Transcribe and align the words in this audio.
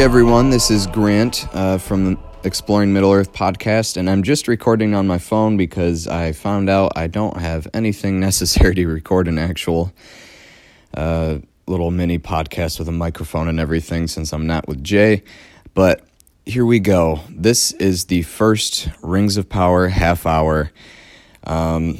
Hey 0.00 0.04
everyone, 0.04 0.48
this 0.48 0.70
is 0.70 0.86
Grant 0.86 1.46
uh, 1.52 1.76
from 1.76 2.14
the 2.14 2.18
Exploring 2.42 2.94
Middle 2.94 3.12
Earth 3.12 3.34
podcast, 3.34 3.98
and 3.98 4.08
I'm 4.08 4.22
just 4.22 4.48
recording 4.48 4.94
on 4.94 5.06
my 5.06 5.18
phone 5.18 5.58
because 5.58 6.08
I 6.08 6.32
found 6.32 6.70
out 6.70 6.92
I 6.96 7.06
don't 7.06 7.36
have 7.36 7.68
anything 7.74 8.18
necessary 8.28 8.74
to 8.76 8.86
record 8.86 9.28
an 9.28 9.38
actual 9.38 9.92
uh, 10.94 11.40
little 11.66 11.90
mini 11.90 12.18
podcast 12.18 12.78
with 12.78 12.88
a 12.88 12.92
microphone 12.92 13.46
and 13.46 13.60
everything 13.60 14.08
since 14.08 14.32
I'm 14.32 14.46
not 14.46 14.66
with 14.66 14.82
Jay. 14.82 15.22
But 15.74 16.02
here 16.46 16.64
we 16.64 16.80
go. 16.80 17.20
This 17.28 17.72
is 17.72 18.06
the 18.06 18.22
first 18.22 18.88
Rings 19.02 19.36
of 19.36 19.50
Power 19.50 19.88
half 19.88 20.24
hour. 20.24 20.72
Um, 21.44 21.98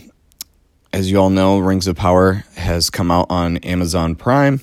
as 0.90 1.10
you 1.10 1.18
all 1.18 1.28
know, 1.28 1.58
Rings 1.58 1.86
of 1.86 1.96
Power 1.96 2.44
has 2.56 2.88
come 2.88 3.10
out 3.10 3.26
on 3.28 3.58
Amazon 3.58 4.14
Prime 4.14 4.62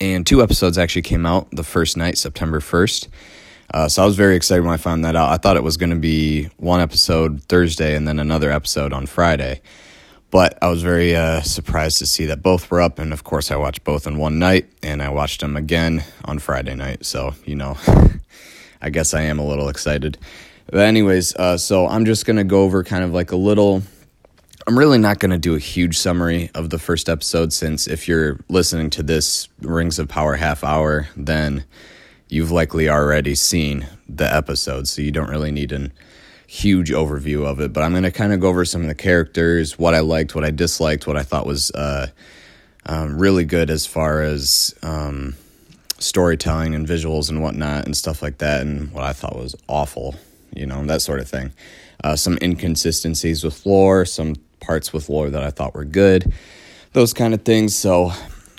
and 0.00 0.26
two 0.26 0.42
episodes 0.42 0.78
actually 0.78 1.02
came 1.02 1.26
out 1.26 1.50
the 1.50 1.62
first 1.62 1.96
night, 1.96 2.18
September 2.18 2.60
1st. 2.60 3.08
Uh, 3.72 3.88
so 3.88 4.02
I 4.02 4.06
was 4.06 4.16
very 4.16 4.36
excited 4.36 4.62
when 4.64 4.74
I 4.74 4.76
found 4.76 5.04
that 5.04 5.16
out. 5.16 5.30
I 5.30 5.36
thought 5.36 5.56
it 5.56 5.62
was 5.62 5.76
going 5.76 5.90
to 5.90 5.96
be 5.96 6.44
one 6.58 6.80
episode 6.80 7.42
Thursday 7.44 7.96
and 7.96 8.06
then 8.06 8.18
another 8.18 8.50
episode 8.50 8.92
on 8.92 9.06
Friday. 9.06 9.62
But 10.30 10.58
I 10.60 10.68
was 10.68 10.82
very 10.82 11.14
uh, 11.14 11.40
surprised 11.42 11.98
to 11.98 12.06
see 12.06 12.26
that 12.26 12.42
both 12.42 12.70
were 12.70 12.80
up. 12.80 12.98
And 12.98 13.12
of 13.12 13.24
course, 13.24 13.50
I 13.50 13.56
watched 13.56 13.84
both 13.84 14.06
in 14.06 14.18
one 14.18 14.38
night 14.38 14.66
and 14.82 15.02
I 15.02 15.08
watched 15.08 15.40
them 15.40 15.56
again 15.56 16.04
on 16.24 16.38
Friday 16.38 16.74
night. 16.74 17.06
So, 17.06 17.34
you 17.44 17.54
know, 17.54 17.76
I 18.82 18.90
guess 18.90 19.14
I 19.14 19.22
am 19.22 19.38
a 19.38 19.46
little 19.46 19.68
excited. 19.68 20.18
But, 20.66 20.80
anyways, 20.80 21.36
uh, 21.36 21.56
so 21.56 21.86
I'm 21.86 22.04
just 22.04 22.26
going 22.26 22.36
to 22.36 22.44
go 22.44 22.62
over 22.62 22.82
kind 22.84 23.04
of 23.04 23.12
like 23.12 23.32
a 23.32 23.36
little 23.36 23.82
I'm 24.66 24.78
really 24.78 24.96
not 24.96 25.18
going 25.18 25.30
to 25.30 25.38
do 25.38 25.54
a 25.54 25.58
huge 25.58 25.98
summary 25.98 26.50
of 26.54 26.70
the 26.70 26.78
first 26.78 27.10
episode 27.10 27.52
since 27.52 27.86
if 27.86 28.08
you're 28.08 28.40
listening 28.48 28.88
to 28.90 29.02
this 29.02 29.46
Rings 29.60 29.98
of 29.98 30.08
Power 30.08 30.36
half 30.36 30.64
hour, 30.64 31.06
then 31.18 31.66
you've 32.30 32.50
likely 32.50 32.88
already 32.88 33.34
seen 33.34 33.86
the 34.08 34.24
episode, 34.32 34.88
so 34.88 35.02
you 35.02 35.12
don't 35.12 35.28
really 35.28 35.50
need 35.50 35.70
a 35.72 35.90
huge 36.46 36.90
overview 36.90 37.44
of 37.44 37.60
it. 37.60 37.74
But 37.74 37.82
I'm 37.82 37.90
going 37.90 38.04
to 38.04 38.10
kind 38.10 38.32
of 38.32 38.40
go 38.40 38.48
over 38.48 38.64
some 38.64 38.80
of 38.80 38.88
the 38.88 38.94
characters, 38.94 39.78
what 39.78 39.92
I 39.92 40.00
liked, 40.00 40.34
what 40.34 40.44
I 40.44 40.50
disliked, 40.50 41.06
what 41.06 41.18
I 41.18 41.24
thought 41.24 41.44
was 41.44 41.70
uh, 41.72 42.06
um, 42.86 43.18
really 43.18 43.44
good 43.44 43.68
as 43.68 43.84
far 43.84 44.22
as 44.22 44.74
um, 44.82 45.34
storytelling 45.98 46.74
and 46.74 46.88
visuals 46.88 47.28
and 47.28 47.42
whatnot 47.42 47.84
and 47.84 47.94
stuff 47.94 48.22
like 48.22 48.38
that, 48.38 48.62
and 48.62 48.90
what 48.92 49.04
I 49.04 49.12
thought 49.12 49.36
was 49.36 49.54
awful, 49.68 50.14
you 50.56 50.64
know, 50.64 50.82
that 50.86 51.02
sort 51.02 51.20
of 51.20 51.28
thing. 51.28 51.52
Uh, 52.02 52.16
some 52.16 52.38
inconsistencies 52.40 53.44
with 53.44 53.66
lore, 53.66 54.06
some 54.06 54.34
parts 54.66 54.92
with 54.92 55.08
lore 55.08 55.30
that 55.30 55.42
I 55.42 55.50
thought 55.50 55.74
were 55.74 55.84
good, 55.84 56.32
those 56.92 57.12
kind 57.12 57.34
of 57.34 57.42
things. 57.42 57.74
So, 57.74 58.12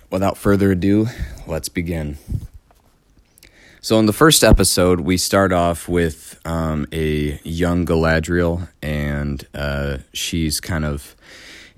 without 0.10 0.38
further 0.38 0.72
ado, 0.72 1.08
let's 1.48 1.70
begin. 1.70 2.18
So, 3.82 4.00
in 4.00 4.08
the 4.08 4.14
first 4.14 4.44
episode, 4.44 5.02
we 5.02 5.18
start 5.18 5.52
off 5.52 5.88
with 5.88 6.40
um, 6.46 6.88
a 6.92 7.40
young 7.44 7.86
Galadriel, 7.86 8.68
and 8.82 9.46
uh, 9.54 10.00
she's 10.12 10.60
kind 10.60 10.86
of 10.86 11.16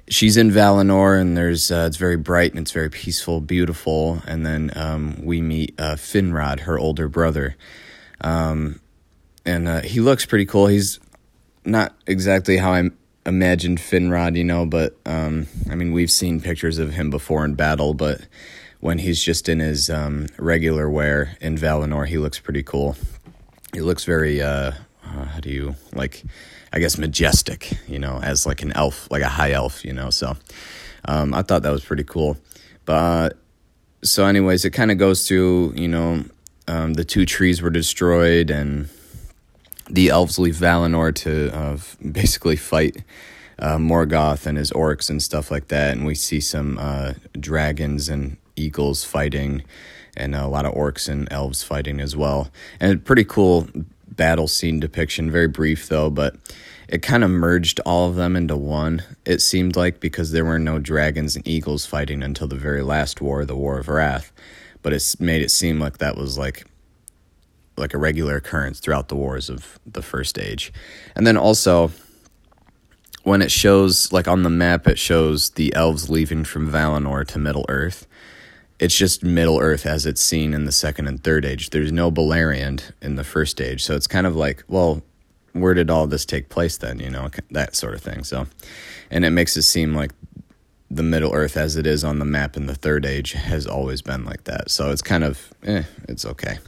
she's 0.08 0.38
in 0.38 0.50
Valinor, 0.50 1.20
and 1.20 1.36
there's 1.36 1.72
uh, 1.72 1.86
it's 1.88 1.98
very 1.98 2.16
bright 2.16 2.52
and 2.52 2.60
it's 2.62 2.72
very 2.72 2.90
peaceful, 2.90 3.42
beautiful. 3.42 4.22
And 4.26 4.46
then 4.46 4.72
um, 4.76 5.18
we 5.24 5.42
meet 5.42 5.76
uh, 5.78 5.96
Finrod, 5.96 6.62
her 6.62 6.80
older 6.80 7.08
brother, 7.08 7.56
um, 8.22 8.80
and 9.46 9.68
uh, 9.68 9.82
he 9.82 10.00
looks 10.00 10.26
pretty 10.26 10.46
cool. 10.46 10.68
He's 10.68 11.00
not 11.66 11.94
exactly 12.06 12.58
how 12.58 12.72
I 12.72 12.90
imagined 13.28 13.78
Finrod, 13.78 14.36
you 14.38 14.44
know, 14.44 14.66
but 14.66 14.96
um, 15.06 15.48
I 15.70 15.76
mean, 15.76 15.92
we've 15.92 16.10
seen 16.10 16.40
pictures 16.42 16.80
of 16.80 16.94
him 16.94 17.10
before 17.10 17.46
in 17.46 17.56
battle, 17.56 17.94
but 17.94 18.22
when 18.80 19.00
he's 19.00 19.22
just 19.22 19.50
in 19.50 19.60
his 19.60 19.90
um, 19.90 20.28
regular 20.38 20.90
wear 20.90 21.38
in 21.42 21.58
Valinor, 21.58 22.08
he 22.08 22.18
looks 22.18 22.40
pretty 22.40 22.64
cool. 22.64 22.96
He 23.74 23.82
looks 23.82 24.06
very, 24.06 24.42
uh, 24.42 24.72
uh, 25.04 25.26
how 25.26 25.40
do 25.40 25.50
you 25.50 25.76
like? 25.94 26.24
I 26.74 26.80
guess 26.80 26.98
majestic, 26.98 27.72
you 27.88 27.98
know, 27.98 28.20
as 28.22 28.46
like 28.46 28.62
an 28.62 28.74
elf, 28.74 29.10
like 29.10 29.22
a 29.22 29.30
high 29.30 29.52
elf, 29.52 29.86
you 29.86 29.94
know. 29.94 30.10
So 30.10 30.36
um, 31.06 31.34
I 31.34 31.42
thought 31.42 31.64
that 31.64 31.72
was 31.72 31.84
pretty 31.84 32.04
cool. 32.04 32.38
But 32.86 33.38
so, 34.04 34.26
anyways, 34.26 34.64
it 34.66 34.72
kind 34.72 34.92
of 34.92 34.98
goes 34.98 35.28
through, 35.28 35.74
you 35.76 35.88
know, 35.88 36.24
um, 36.68 36.94
the 36.94 37.06
two 37.06 37.26
trees 37.26 37.62
were 37.62 37.70
destroyed 37.70 38.50
and 38.50 38.90
the 39.90 40.10
elves 40.10 40.38
leave 40.38 40.56
Valinor 40.56 41.14
to 41.16 41.56
uh, 41.56 41.78
basically 42.12 42.56
fight 42.56 43.04
uh, 43.60 43.78
Morgoth 43.78 44.46
and 44.46 44.58
his 44.58 44.72
orcs 44.72 45.10
and 45.10 45.22
stuff 45.22 45.50
like 45.50 45.68
that. 45.70 45.96
And 45.96 46.06
we 46.06 46.16
see 46.16 46.40
some 46.40 46.78
uh, 46.78 47.14
dragons 47.40 48.10
and 48.10 48.38
eagles 48.56 49.04
fighting, 49.04 49.64
and 50.16 50.36
a 50.36 50.48
lot 50.48 50.66
of 50.66 50.74
orcs 50.74 51.08
and 51.08 51.28
elves 51.32 51.64
fighting 51.64 52.00
as 52.00 52.16
well. 52.16 52.50
And 52.80 52.94
a 52.94 52.98
pretty 52.98 53.24
cool 53.24 53.68
battle 54.08 54.48
scene 54.48 54.80
depiction, 54.80 55.30
very 55.32 55.48
brief 55.48 55.88
though, 55.88 56.10
but 56.10 56.36
it 56.88 57.02
kind 57.02 57.24
of 57.24 57.30
merged 57.30 57.80
all 57.86 58.10
of 58.10 58.16
them 58.16 58.36
into 58.36 58.56
one, 58.56 59.04
it 59.26 59.42
seemed 59.42 59.76
like, 59.76 60.00
because 60.00 60.32
there 60.32 60.46
were 60.46 60.58
no 60.58 60.80
dragons 60.80 61.36
and 61.36 61.48
eagles 61.48 61.86
fighting 61.86 62.24
until 62.24 62.48
the 62.48 62.56
very 62.56 62.82
last 62.82 63.20
war, 63.22 63.46
the 63.46 63.58
War 63.58 63.78
of 63.78 63.90
Wrath. 63.90 64.32
But 64.82 64.94
it 64.94 65.16
made 65.20 65.42
it 65.42 65.52
seem 65.52 65.80
like 65.80 65.98
that 65.98 66.16
was 66.16 66.38
like 66.38 66.66
like 67.78 67.94
a 67.94 67.98
regular 67.98 68.36
occurrence 68.36 68.80
throughout 68.80 69.08
the 69.08 69.16
wars 69.16 69.50
of 69.50 69.80
the 69.86 70.02
first 70.02 70.38
age. 70.40 70.74
And 71.16 71.26
then 71.26 71.38
also 71.38 71.92
when 73.24 73.42
it 73.42 73.52
shows 73.52 74.12
like 74.14 74.28
on 74.28 74.44
the 74.44 74.50
map 74.50 74.88
it 74.88 74.98
shows 74.98 75.52
the 75.52 75.74
elves 75.76 76.10
leaving 76.10 76.44
from 76.44 76.72
Valinor 76.72 77.26
to 77.28 77.40
Middle 77.40 77.66
Earth. 77.70 78.08
It's 78.80 78.96
just 78.96 79.24
Middle 79.24 79.60
Earth 79.60 79.86
as 79.86 80.06
it's 80.06 80.22
seen 80.22 80.54
in 80.54 80.66
the 80.66 80.72
second 80.72 81.08
and 81.08 81.24
third 81.24 81.46
age. 81.46 81.72
There's 81.72 81.92
no 81.92 82.12
Beleriand 82.12 82.92
in 83.02 83.16
the 83.16 83.24
first 83.24 83.60
age. 83.60 83.84
So 83.84 83.96
it's 83.96 84.08
kind 84.08 84.28
of 84.28 84.36
like, 84.36 84.64
well, 84.68 85.02
where 85.54 85.74
did 85.74 85.90
all 85.90 86.06
this 86.08 86.26
take 86.26 86.50
place 86.50 86.78
then, 86.78 87.00
you 87.00 87.10
know, 87.10 87.30
that 87.52 87.76
sort 87.76 87.96
of 87.96 88.02
thing. 88.02 88.24
So 88.24 88.48
and 89.12 89.26
it 89.26 89.32
makes 89.32 89.58
it 89.58 89.64
seem 89.64 89.94
like 89.94 90.12
the 90.90 91.04
Middle 91.04 91.34
Earth 91.34 91.58
as 91.58 91.76
it 91.76 91.86
is 91.86 92.04
on 92.04 92.20
the 92.20 92.26
map 92.26 92.56
in 92.56 92.66
the 92.66 92.76
Third 92.76 93.06
Age 93.06 93.34
has 93.34 93.68
always 93.68 94.02
been 94.02 94.24
like 94.24 94.46
that. 94.46 94.72
So 94.72 94.90
it's 94.92 95.02
kind 95.02 95.24
of, 95.24 95.54
eh, 95.64 95.84
it's 96.08 96.26
okay. 96.26 96.60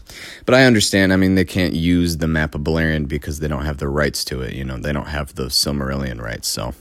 But 0.45 0.55
I 0.55 0.65
understand. 0.65 1.13
I 1.13 1.15
mean, 1.15 1.35
they 1.35 1.45
can't 1.45 1.73
use 1.73 2.17
the 2.17 2.27
map 2.27 2.53
of 2.53 2.61
Beleriand 2.61 3.07
because 3.07 3.39
they 3.39 3.47
don't 3.47 3.65
have 3.65 3.77
the 3.77 3.87
rights 3.87 4.25
to 4.25 4.41
it. 4.41 4.53
You 4.53 4.65
know, 4.65 4.77
they 4.77 4.91
don't 4.91 5.07
have 5.07 5.35
the 5.35 5.45
Silmarillion 5.45 6.21
rights. 6.21 6.49
So, 6.49 6.73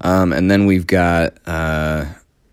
um, 0.00 0.32
and 0.32 0.48
then 0.48 0.66
we've 0.66 0.86
got, 0.86 1.38
uh, 1.46 2.06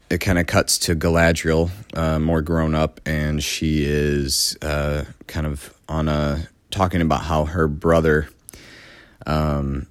it 0.10 0.20
kind 0.20 0.40
of 0.40 0.48
cuts 0.48 0.80
to 0.80 0.96
Galadriel, 0.96 1.70
uh, 1.94 2.20
more 2.20 2.42
grown 2.42 2.74
up, 2.74 3.00
and 3.06 3.42
she 3.44 3.86
is 3.86 4.58
uh, 4.62 5.06
kind 5.28 5.46
of 5.46 5.74
on 5.88 6.08
a 6.10 6.48
talking 6.72 7.02
about 7.02 7.22
how 7.22 7.46
her 7.46 7.68
brother 7.68 8.30
um, 9.26 9.88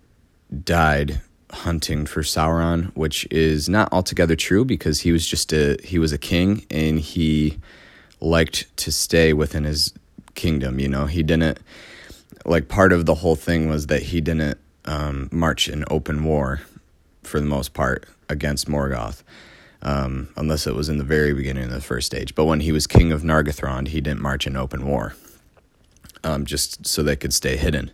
died 0.65 1.21
hunting 1.53 2.07
for 2.07 2.23
Sauron, 2.23 2.95
which 2.95 3.27
is 3.31 3.69
not 3.69 3.93
altogether 3.93 4.37
true 4.37 4.65
because 4.65 5.01
he 5.01 5.13
was 5.13 5.27
just 5.27 5.53
a 5.53 5.77
he 5.83 5.99
was 5.99 6.13
a 6.13 6.19
king 6.19 6.65
and 6.71 7.01
he 7.01 7.59
liked 8.21 8.75
to 8.79 8.93
stay 8.93 9.33
within 9.33 9.65
his 9.65 9.93
kingdom. 10.35 10.79
You 10.79 10.89
know, 10.89 11.07
he 11.07 11.23
didn't 11.23 11.59
like 12.45 12.69
part 12.69 12.93
of 12.93 13.07
the 13.07 13.17
whole 13.17 13.37
thing 13.37 13.69
was 13.69 13.87
that 13.89 14.03
he 14.05 14.21
didn't 14.21 14.59
um, 14.85 15.29
march 15.31 15.69
in 15.69 15.85
open 15.91 16.25
war 16.25 16.61
for 17.23 17.41
the 17.41 17.47
most 17.47 17.75
part 17.75 18.07
against 18.29 18.69
Morgoth. 18.69 19.23
Um, 19.83 20.29
unless 20.37 20.67
it 20.67 20.75
was 20.75 20.91
in 20.91 20.99
the 20.99 21.05
very 21.05 21.33
beginning 21.33 21.65
of 21.65 21.71
the 21.71 21.81
first 21.81 22.05
stage. 22.05 22.35
But 22.35 22.45
when 22.45 22.61
he 22.61 22.71
was 22.71 22.87
king 22.87 23.13
of 23.13 23.23
Nargothrond, 23.23 23.89
he 23.89 24.03
didn't 24.03 24.21
march 24.21 24.47
in 24.47 24.55
open 24.55 24.87
war, 24.87 25.15
um, 26.23 26.45
just 26.45 26.87
so 26.87 27.03
they 27.03 27.17
could 27.17 27.33
stay 27.33 27.57
hidden. 27.57 27.91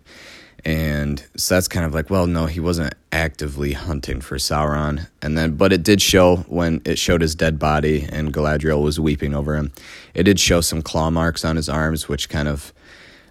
And 0.65 1.23
so 1.35 1.55
that's 1.55 1.67
kind 1.67 1.85
of 1.85 1.93
like, 1.93 2.09
well, 2.09 2.27
no, 2.27 2.45
he 2.45 2.59
wasn't 2.59 2.93
actively 3.11 3.73
hunting 3.73 4.21
for 4.21 4.37
Sauron. 4.37 5.07
And 5.21 5.37
then, 5.37 5.55
but 5.55 5.71
it 5.71 5.83
did 5.83 6.01
show 6.01 6.37
when 6.47 6.81
it 6.83 6.99
showed 6.99 7.21
his 7.21 7.35
dead 7.35 7.59
body 7.59 8.07
and 8.11 8.33
Galadriel 8.33 8.83
was 8.83 8.99
weeping 8.99 9.33
over 9.33 9.55
him. 9.55 9.71
It 10.13 10.23
did 10.23 10.39
show 10.39 10.61
some 10.61 10.81
claw 10.81 11.09
marks 11.09 11.45
on 11.45 11.55
his 11.55 11.69
arms, 11.69 12.09
which 12.09 12.27
kind 12.27 12.47
of 12.47 12.73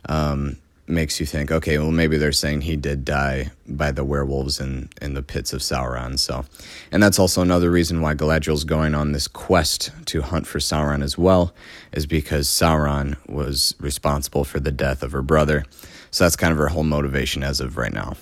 um, 0.09 0.57
makes 0.87 1.19
you 1.19 1.27
think, 1.27 1.51
okay, 1.51 1.79
well, 1.79 1.91
maybe 1.91 2.17
they're 2.17 2.33
saying 2.33 2.63
he 2.63 2.77
did 2.77 3.05
die 3.05 3.51
by 3.67 3.91
the 3.91 4.05
werewolves 4.05 4.61
in, 4.61 4.89
in 5.03 5.15
the 5.15 5.23
pits 5.23 5.53
of 5.53 5.61
Sauron. 5.61 6.19
So, 6.19 6.45
and 6.93 7.03
that's 7.03 7.19
also 7.19 7.43
another 7.43 7.71
reason 7.71 8.01
why 8.01 8.15
Galadriel's 8.15 8.65
going 8.65 8.95
on 8.95 9.13
this 9.13 9.29
quest 9.29 9.91
to 10.07 10.23
hunt 10.23 10.47
for 10.47 10.59
Sauron 10.59 11.03
as 11.03 11.19
well, 11.19 11.53
is 11.93 12.07
because 12.07 12.49
Sauron 12.49 13.17
was 13.29 13.75
responsible 13.81 14.45
for 14.45 14.61
the 14.61 14.73
death 14.73 15.03
of 15.03 15.13
her 15.13 15.23
brother. 15.23 15.65
So 16.11 16.25
that's 16.25 16.37
kind 16.37 16.53
of 16.53 16.59
her 16.59 16.69
whole 16.69 16.85
motivation 16.85 17.43
as 17.43 17.61
of 17.61 17.77
right 17.77 17.93
now. 17.93 18.15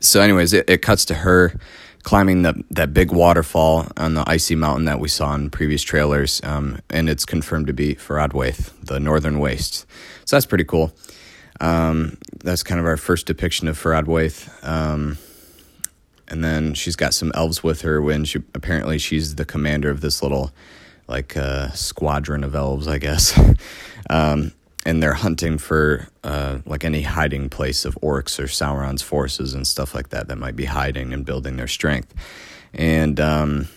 So, 0.00 0.20
anyways, 0.20 0.52
it, 0.52 0.68
it 0.68 0.82
cuts 0.82 1.04
to 1.06 1.14
her 1.14 1.54
climbing 2.02 2.42
the, 2.42 2.64
that 2.70 2.94
big 2.94 3.12
waterfall 3.12 3.86
on 3.96 4.14
the 4.14 4.24
icy 4.26 4.54
mountain 4.54 4.86
that 4.86 5.00
we 5.00 5.08
saw 5.08 5.34
in 5.34 5.50
previous 5.50 5.82
trailers, 5.82 6.40
um, 6.44 6.80
and 6.88 7.10
it's 7.10 7.26
confirmed 7.26 7.66
to 7.66 7.72
be 7.72 7.94
Forodwaith, 7.94 8.72
the 8.82 8.98
Northern 8.98 9.38
Waste. 9.38 9.86
So 10.24 10.36
that's 10.36 10.46
pretty 10.46 10.64
cool. 10.64 10.92
Um, 11.60 12.16
that's 12.42 12.62
kind 12.62 12.80
of 12.80 12.86
our 12.86 12.96
first 12.96 13.26
depiction 13.26 13.68
of 13.68 13.78
Forodwaith. 13.78 14.48
Um, 14.66 15.18
and 16.28 16.42
then 16.42 16.74
she's 16.74 16.96
got 16.96 17.12
some 17.12 17.32
elves 17.34 17.62
with 17.62 17.82
her 17.82 18.00
when 18.00 18.24
she 18.24 18.38
apparently 18.54 18.98
she's 18.98 19.34
the 19.34 19.44
commander 19.44 19.90
of 19.90 20.00
this 20.00 20.22
little 20.22 20.52
like 21.08 21.34
a 21.36 21.72
squadron 21.74 22.44
of 22.44 22.54
elves, 22.54 22.86
I 22.86 22.98
guess. 22.98 23.38
um, 24.10 24.52
and 24.86 25.02
they're 25.02 25.14
hunting 25.14 25.58
for 25.58 26.08
uh, 26.24 26.58
like 26.64 26.84
any 26.84 27.02
hiding 27.02 27.48
place 27.48 27.84
of 27.84 27.98
orcs 28.02 28.38
or 28.38 28.44
Sauron's 28.44 29.02
forces 29.02 29.54
and 29.54 29.66
stuff 29.66 29.94
like 29.94 30.08
that 30.10 30.28
that 30.28 30.36
might 30.36 30.56
be 30.56 30.64
hiding 30.64 31.12
and 31.12 31.24
building 31.24 31.56
their 31.56 31.68
strength. 31.68 32.14
And 32.72 33.20
um, 33.20 33.68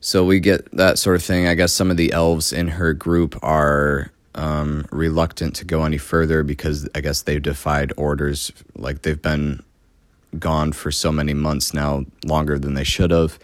so 0.00 0.24
we 0.24 0.40
get 0.40 0.70
that 0.72 0.98
sort 0.98 1.16
of 1.16 1.22
thing. 1.22 1.46
I 1.46 1.54
guess 1.54 1.72
some 1.72 1.90
of 1.90 1.96
the 1.96 2.12
elves 2.12 2.52
in 2.52 2.68
her 2.68 2.92
group 2.92 3.38
are 3.42 4.10
um, 4.34 4.86
reluctant 4.90 5.56
to 5.56 5.64
go 5.64 5.84
any 5.84 5.98
further 5.98 6.42
because 6.42 6.88
I 6.94 7.00
guess 7.00 7.22
they've 7.22 7.42
defied 7.42 7.92
orders. 7.96 8.52
Like 8.76 9.02
they've 9.02 9.20
been 9.20 9.62
gone 10.38 10.72
for 10.72 10.92
so 10.92 11.10
many 11.10 11.34
months 11.34 11.74
now, 11.74 12.04
longer 12.24 12.58
than 12.58 12.74
they 12.74 12.84
should 12.84 13.10
have. 13.10 13.38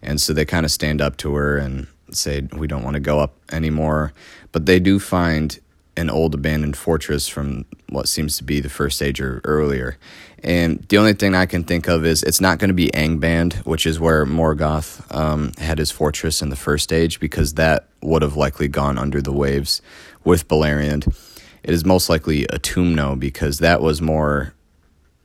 And 0.00 0.20
so 0.20 0.32
they 0.32 0.44
kind 0.44 0.66
of 0.66 0.72
stand 0.72 1.00
up 1.00 1.16
to 1.18 1.34
her 1.34 1.56
and 1.56 1.86
say, 2.16 2.42
We 2.52 2.66
don't 2.66 2.82
want 2.82 2.94
to 2.94 3.00
go 3.00 3.20
up 3.20 3.34
anymore. 3.50 4.12
But 4.52 4.66
they 4.66 4.80
do 4.80 4.98
find 4.98 5.58
an 5.96 6.08
old 6.08 6.34
abandoned 6.34 6.76
fortress 6.76 7.28
from 7.28 7.64
what 7.90 8.08
seems 8.08 8.36
to 8.38 8.44
be 8.44 8.60
the 8.60 8.68
first 8.68 9.02
age 9.02 9.20
or 9.20 9.40
earlier. 9.44 9.98
And 10.42 10.80
the 10.88 10.98
only 10.98 11.12
thing 11.12 11.34
I 11.34 11.46
can 11.46 11.64
think 11.64 11.86
of 11.86 12.04
is 12.04 12.22
it's 12.22 12.40
not 12.40 12.58
going 12.58 12.68
to 12.68 12.74
be 12.74 12.90
Angband, 12.90 13.54
which 13.66 13.86
is 13.86 14.00
where 14.00 14.24
Morgoth 14.24 15.14
um, 15.14 15.52
had 15.58 15.78
his 15.78 15.90
fortress 15.90 16.42
in 16.42 16.48
the 16.48 16.56
first 16.56 16.92
age, 16.92 17.20
because 17.20 17.54
that 17.54 17.88
would 18.00 18.22
have 18.22 18.36
likely 18.36 18.68
gone 18.68 18.98
under 18.98 19.20
the 19.20 19.32
waves 19.32 19.82
with 20.24 20.48
Beleriand. 20.48 21.14
It 21.62 21.72
is 21.72 21.84
most 21.84 22.08
likely 22.08 22.44
Utumno, 22.46 23.18
because 23.18 23.58
that 23.58 23.80
was 23.80 24.02
more 24.02 24.54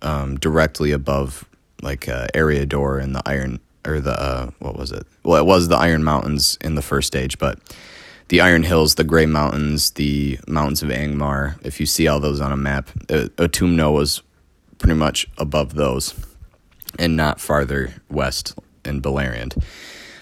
um, 0.01 0.37
directly 0.37 0.91
above 0.91 1.45
like 1.81 2.07
uh, 2.07 2.27
Eriador 2.33 3.01
and 3.01 3.15
the 3.15 3.21
Iron 3.25 3.59
or 3.87 3.99
the 3.99 4.19
uh, 4.19 4.51
what 4.59 4.75
was 4.75 4.91
it? 4.91 5.05
Well, 5.23 5.41
it 5.41 5.45
was 5.45 5.67
the 5.67 5.77
Iron 5.77 6.03
Mountains 6.03 6.57
in 6.61 6.75
the 6.75 6.81
first 6.81 7.07
stage, 7.07 7.39
but 7.39 7.59
the 8.29 8.41
Iron 8.41 8.63
Hills, 8.63 8.95
the 8.95 9.03
Gray 9.03 9.25
Mountains, 9.25 9.91
the 9.91 10.39
Mountains 10.47 10.83
of 10.83 10.89
Angmar. 10.89 11.63
If 11.65 11.79
you 11.79 11.85
see 11.85 12.07
all 12.07 12.19
those 12.19 12.41
on 12.41 12.51
a 12.51 12.57
map, 12.57 12.89
uh, 13.09 13.27
Utumno 13.37 13.93
was 13.93 14.21
pretty 14.77 14.95
much 14.95 15.27
above 15.37 15.75
those 15.75 16.13
and 16.99 17.15
not 17.15 17.39
farther 17.39 17.93
west 18.09 18.57
in 18.85 19.01
Beleriand. 19.01 19.61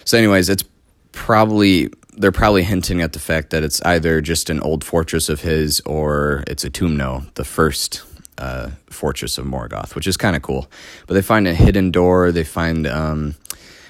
So, 0.04 0.16
anyways, 0.16 0.48
it's 0.48 0.64
probably 1.12 1.90
they're 2.16 2.32
probably 2.32 2.62
hinting 2.62 3.02
at 3.02 3.12
the 3.12 3.18
fact 3.18 3.50
that 3.50 3.62
it's 3.62 3.82
either 3.82 4.20
just 4.20 4.48
an 4.48 4.60
old 4.60 4.82
fortress 4.82 5.28
of 5.28 5.42
his 5.42 5.80
or 5.80 6.44
it's 6.46 6.64
Utumno, 6.64 7.32
the 7.34 7.44
first 7.44 8.02
uh, 8.38 8.70
fortress 8.90 9.38
of 9.38 9.46
Morgoth, 9.46 9.94
which 9.94 10.06
is 10.06 10.16
kind 10.16 10.36
of 10.36 10.42
cool. 10.42 10.68
But 11.06 11.14
they 11.14 11.22
find 11.22 11.46
a 11.46 11.54
hidden 11.54 11.90
door. 11.90 12.32
They 12.32 12.44
find 12.44 12.86
um, 12.86 13.34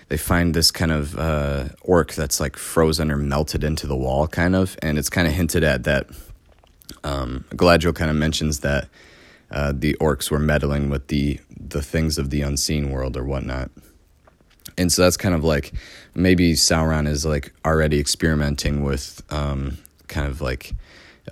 they 0.09 0.17
find 0.17 0.55
this 0.55 0.71
kind 0.71 0.93
of 0.93 1.19
uh, 1.19 1.69
orc 1.83 2.15
that's 2.15 2.39
like 2.41 2.57
frozen 2.57 3.11
or 3.11 3.17
melted 3.17 3.65
into 3.65 3.87
the 3.87 3.97
wall, 3.97 4.29
kind 4.29 4.55
of, 4.55 4.77
and 4.83 4.99
it's 4.99 5.11
kind 5.11 5.27
of 5.27 5.35
hinted 5.35 5.65
at 5.65 5.85
that. 5.85 6.09
Um, 7.03 7.45
Galadriel 7.51 7.95
kind 7.95 8.11
of 8.11 8.17
mentions 8.17 8.61
that 8.61 8.89
uh, 9.51 9.73
the 9.75 9.95
orcs 10.01 10.31
were 10.31 10.39
meddling 10.39 10.91
with 10.91 11.09
the 11.09 11.41
the 11.59 11.83
things 11.83 12.19
of 12.19 12.31
the 12.31 12.43
unseen 12.43 12.91
world 12.91 13.17
or 13.17 13.25
whatnot. 13.25 13.71
And 14.79 14.93
so 14.93 15.03
that's 15.03 15.17
kind 15.17 15.35
of 15.35 15.43
like 15.43 15.73
maybe 16.15 16.53
Sauron 16.53 17.09
is 17.09 17.25
like 17.25 17.53
already 17.65 17.99
experimenting 17.99 18.83
with 18.83 19.23
um, 19.31 19.79
kind 20.09 20.27
of 20.27 20.41
like 20.41 20.73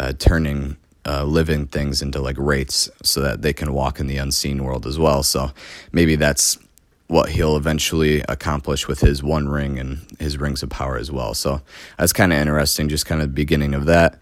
uh, 0.00 0.12
turning 0.18 0.76
uh, 1.06 1.24
living 1.24 1.66
things 1.66 2.02
into 2.02 2.20
like 2.20 2.36
wraiths 2.38 2.90
so 3.02 3.20
that 3.20 3.42
they 3.42 3.52
can 3.52 3.72
walk 3.72 4.00
in 4.00 4.06
the 4.06 4.16
unseen 4.16 4.64
world 4.64 4.86
as 4.86 4.98
well. 4.98 5.22
So 5.22 5.52
maybe 5.92 6.16
that's 6.16 6.58
what 7.06 7.28
he'll 7.30 7.56
eventually 7.56 8.22
accomplish 8.28 8.88
with 8.88 9.00
his 9.00 9.22
one 9.22 9.48
ring 9.48 9.78
and 9.78 10.06
his 10.18 10.38
rings 10.38 10.62
of 10.62 10.70
power 10.70 10.96
as 10.96 11.10
well. 11.10 11.34
So 11.34 11.60
that's 11.98 12.12
kind 12.12 12.32
of 12.32 12.38
interesting, 12.38 12.88
just 12.88 13.06
kind 13.06 13.20
of 13.20 13.28
the 13.28 13.34
beginning 13.34 13.74
of 13.74 13.86
that. 13.86 14.18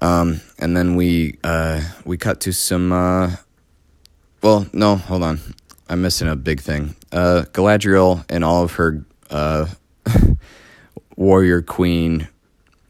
Um, 0.00 0.40
and 0.58 0.76
then 0.76 0.96
we 0.96 1.38
uh, 1.44 1.82
we 2.04 2.16
cut 2.16 2.40
to 2.40 2.52
some. 2.52 2.92
Uh, 2.92 3.36
well, 4.42 4.66
no, 4.72 4.96
hold 4.96 5.22
on. 5.22 5.40
I'm 5.88 6.02
missing 6.02 6.28
a 6.28 6.36
big 6.36 6.60
thing. 6.60 6.96
Uh, 7.12 7.44
Galadriel 7.52 8.24
and 8.28 8.44
all 8.44 8.64
of 8.64 8.72
her 8.74 9.04
uh, 9.30 9.66
warrior 11.16 11.62
queen 11.62 12.28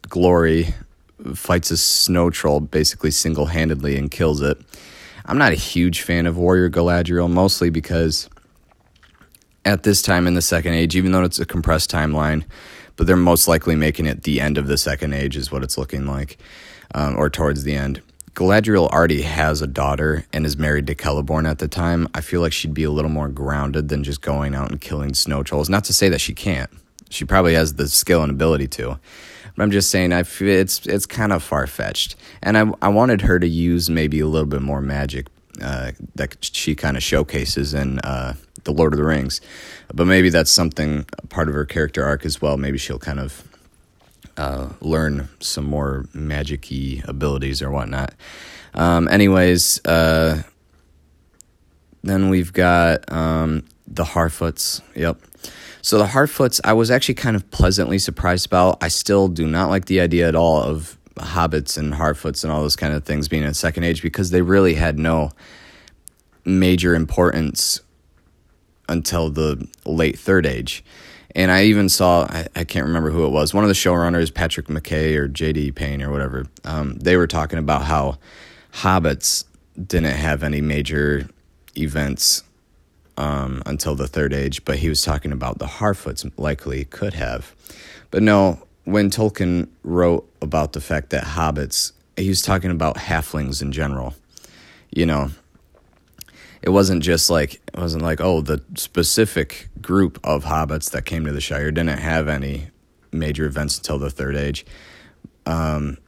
glory 0.08 0.74
fights 1.34 1.70
a 1.70 1.76
snow 1.76 2.30
troll 2.30 2.60
basically 2.60 3.10
single 3.10 3.46
handedly 3.46 3.96
and 3.96 4.10
kills 4.10 4.40
it. 4.40 4.58
I'm 5.26 5.38
not 5.38 5.52
a 5.52 5.56
huge 5.56 6.02
fan 6.02 6.26
of 6.26 6.36
Warrior 6.36 6.68
Galadriel, 6.68 7.30
mostly 7.30 7.70
because 7.70 8.28
at 9.64 9.82
this 9.82 10.02
time 10.02 10.26
in 10.26 10.34
the 10.34 10.42
Second 10.42 10.74
Age, 10.74 10.94
even 10.96 11.12
though 11.12 11.24
it's 11.24 11.38
a 11.38 11.46
compressed 11.46 11.90
timeline, 11.90 12.44
but 12.96 13.06
they're 13.06 13.16
most 13.16 13.48
likely 13.48 13.74
making 13.74 14.06
it 14.06 14.24
the 14.24 14.40
end 14.40 14.58
of 14.58 14.66
the 14.66 14.76
Second 14.76 15.14
Age, 15.14 15.36
is 15.36 15.50
what 15.50 15.64
it's 15.64 15.78
looking 15.78 16.06
like 16.06 16.38
um, 16.94 17.16
or 17.16 17.30
towards 17.30 17.64
the 17.64 17.74
end. 17.74 18.02
Galadriel 18.34 18.88
already 18.88 19.22
has 19.22 19.62
a 19.62 19.66
daughter 19.66 20.26
and 20.32 20.44
is 20.44 20.58
married 20.58 20.88
to 20.88 20.94
Celeborn 20.94 21.48
at 21.48 21.60
the 21.60 21.68
time. 21.68 22.08
I 22.14 22.20
feel 22.20 22.40
like 22.40 22.52
she'd 22.52 22.74
be 22.74 22.82
a 22.82 22.90
little 22.90 23.10
more 23.10 23.28
grounded 23.28 23.88
than 23.88 24.02
just 24.02 24.20
going 24.22 24.54
out 24.54 24.70
and 24.70 24.80
killing 24.80 25.14
snow 25.14 25.44
trolls. 25.44 25.70
Not 25.70 25.84
to 25.84 25.92
say 25.92 26.08
that 26.08 26.20
she 26.20 26.34
can't. 26.34 26.70
She 27.10 27.24
probably 27.24 27.54
has 27.54 27.74
the 27.74 27.88
skill 27.88 28.22
and 28.22 28.32
ability 28.32 28.66
to. 28.68 28.98
But 29.56 29.62
I'm 29.62 29.70
just 29.70 29.90
saying, 29.90 30.12
I 30.12 30.24
feel 30.24 30.48
it's 30.48 30.86
it's 30.86 31.06
kind 31.06 31.32
of 31.32 31.42
far 31.42 31.66
fetched, 31.66 32.16
and 32.42 32.58
I 32.58 32.72
I 32.82 32.88
wanted 32.88 33.22
her 33.22 33.38
to 33.38 33.46
use 33.46 33.88
maybe 33.88 34.20
a 34.20 34.26
little 34.26 34.48
bit 34.48 34.62
more 34.62 34.80
magic 34.80 35.26
uh, 35.62 35.92
that 36.16 36.36
she 36.40 36.74
kind 36.74 36.96
of 36.96 37.02
showcases 37.02 37.74
in 37.74 38.00
uh, 38.00 38.34
the 38.64 38.72
Lord 38.72 38.92
of 38.92 38.98
the 38.98 39.04
Rings, 39.04 39.40
but 39.92 40.06
maybe 40.06 40.28
that's 40.28 40.50
something 40.50 41.04
part 41.28 41.48
of 41.48 41.54
her 41.54 41.64
character 41.64 42.04
arc 42.04 42.24
as 42.24 42.42
well. 42.42 42.56
Maybe 42.56 42.78
she'll 42.78 42.98
kind 42.98 43.20
of 43.20 43.48
uh, 44.36 44.70
learn 44.80 45.28
some 45.40 45.64
more 45.64 46.06
magic-y 46.12 47.02
abilities 47.06 47.62
or 47.62 47.70
whatnot. 47.70 48.14
Um, 48.74 49.06
anyways, 49.08 49.84
uh, 49.84 50.42
then 52.02 52.28
we've 52.28 52.52
got 52.52 53.10
um, 53.12 53.64
the 53.86 54.04
Harfoots. 54.04 54.81
Yep. 54.96 55.20
So 55.84 55.98
the 55.98 56.06
Harfoots, 56.06 56.62
I 56.64 56.72
was 56.72 56.91
actually 56.91 57.17
kind 57.17 57.36
of 57.36 57.50
pleasantly 57.50 57.98
surprised 57.98 58.46
about. 58.46 58.82
I 58.82 58.88
still 58.88 59.29
do 59.29 59.46
not 59.46 59.69
like 59.69 59.84
the 59.84 60.00
idea 60.00 60.26
at 60.26 60.34
all 60.34 60.62
of 60.62 60.96
hobbits 61.17 61.76
and 61.76 61.93
Harfoots 61.93 62.43
and 62.43 62.50
all 62.50 62.62
those 62.62 62.74
kind 62.74 62.94
of 62.94 63.05
things 63.05 63.29
being 63.29 63.43
in 63.43 63.53
Second 63.53 63.84
Age 63.84 64.00
because 64.00 64.31
they 64.31 64.41
really 64.41 64.72
had 64.72 64.98
no 64.98 65.31
major 66.43 66.94
importance 66.94 67.82
until 68.88 69.29
the 69.29 69.69
late 69.84 70.19
Third 70.19 70.46
Age. 70.46 70.82
And 71.36 71.50
I 71.50 71.64
even 71.64 71.91
saw, 71.91 72.22
I, 72.31 72.46
I, 72.56 72.64
can't 72.64 72.86
remember 72.86 73.10
who 73.10 73.26
it 73.26 73.31
was, 73.31 73.53
one 73.53 73.62
of 73.64 73.69
the 73.69 73.74
showrunners, 73.74 74.32
Patrick 74.32 74.69
McKay 74.69 75.14
or 75.17 75.29
JD 75.29 75.74
Payne 75.74 76.03
or 76.03 76.10
whatever, 76.10 76.46
um, 76.64 76.94
they 76.94 77.19
were 77.19 77.26
talking 77.26 77.58
about 77.58 77.82
how 77.82 78.17
hobbits 78.72 79.44
didn't 79.86 80.17
have 80.17 80.43
any 80.43 80.62
major 80.62 81.29
events 81.76 82.43
um, 83.16 83.62
until 83.66 83.94
the 83.94 84.08
third 84.08 84.32
age, 84.32 84.64
but 84.64 84.78
he 84.78 84.88
was 84.88 85.02
talking 85.02 85.32
about 85.32 85.58
the 85.58 85.66
Harfoots 85.66 86.30
likely 86.36 86.84
could 86.84 87.14
have. 87.14 87.54
But 88.10 88.22
no, 88.22 88.62
when 88.84 89.10
Tolkien 89.10 89.68
wrote 89.82 90.28
about 90.42 90.72
the 90.72 90.80
fact 90.80 91.10
that 91.10 91.24
hobbits, 91.24 91.92
he 92.16 92.28
was 92.28 92.42
talking 92.42 92.70
about 92.70 92.96
halflings 92.96 93.62
in 93.62 93.72
general. 93.72 94.14
You 94.90 95.06
know, 95.06 95.30
it 96.62 96.70
wasn't 96.70 97.02
just 97.02 97.30
like 97.30 97.54
it 97.54 97.76
wasn't 97.76 98.02
like 98.02 98.20
oh 98.20 98.40
the 98.40 98.62
specific 98.76 99.68
group 99.80 100.18
of 100.24 100.44
hobbits 100.44 100.90
that 100.92 101.04
came 101.04 101.24
to 101.26 101.32
the 101.32 101.40
Shire 101.40 101.70
didn't 101.70 101.98
have 101.98 102.28
any 102.28 102.68
major 103.12 103.46
events 103.46 103.76
until 103.78 103.98
the 103.98 104.10
Third 104.10 104.36
Age. 104.36 104.64
Um, 105.46 105.98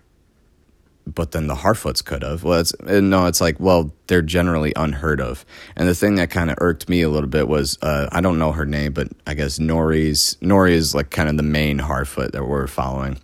but 1.06 1.32
then 1.32 1.46
the 1.46 1.54
Harfoots 1.54 2.04
could 2.04 2.22
have. 2.22 2.42
Well, 2.42 2.60
it's 2.60 2.74
no, 2.80 3.26
it's 3.26 3.40
like 3.40 3.58
well, 3.60 3.92
they're 4.06 4.22
generally 4.22 4.72
unheard 4.76 5.20
of. 5.20 5.44
And 5.76 5.88
the 5.88 5.94
thing 5.94 6.16
that 6.16 6.30
kind 6.30 6.50
of 6.50 6.58
irked 6.60 6.88
me 6.88 7.02
a 7.02 7.08
little 7.08 7.28
bit 7.28 7.48
was 7.48 7.78
uh, 7.82 8.08
I 8.12 8.20
don't 8.20 8.38
know 8.38 8.52
her 8.52 8.66
name, 8.66 8.92
but 8.92 9.08
I 9.26 9.34
guess 9.34 9.58
Nori's 9.58 10.36
Nori 10.40 10.72
is 10.72 10.94
like 10.94 11.10
kind 11.10 11.28
of 11.28 11.36
the 11.36 11.42
main 11.42 11.78
Harfoot 11.78 12.32
that 12.32 12.44
we're 12.44 12.66
following. 12.66 13.18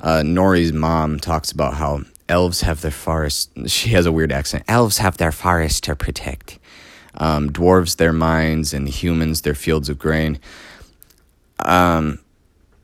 Uh, 0.00 0.22
Nori's 0.22 0.72
mom 0.72 1.18
talks 1.18 1.50
about 1.50 1.74
how 1.74 2.02
elves 2.28 2.60
have 2.62 2.80
their 2.80 2.90
forest. 2.90 3.50
She 3.66 3.90
has 3.90 4.06
a 4.06 4.12
weird 4.12 4.32
accent. 4.32 4.64
Elves 4.68 4.98
have 4.98 5.16
their 5.16 5.32
forest 5.32 5.84
to 5.84 5.96
protect 5.96 6.58
um, 7.16 7.50
dwarves 7.50 7.96
their 7.96 8.12
mines 8.12 8.74
and 8.74 8.88
humans 8.88 9.42
their 9.42 9.54
fields 9.54 9.88
of 9.88 9.98
grain. 9.98 10.38
Um, 11.60 12.18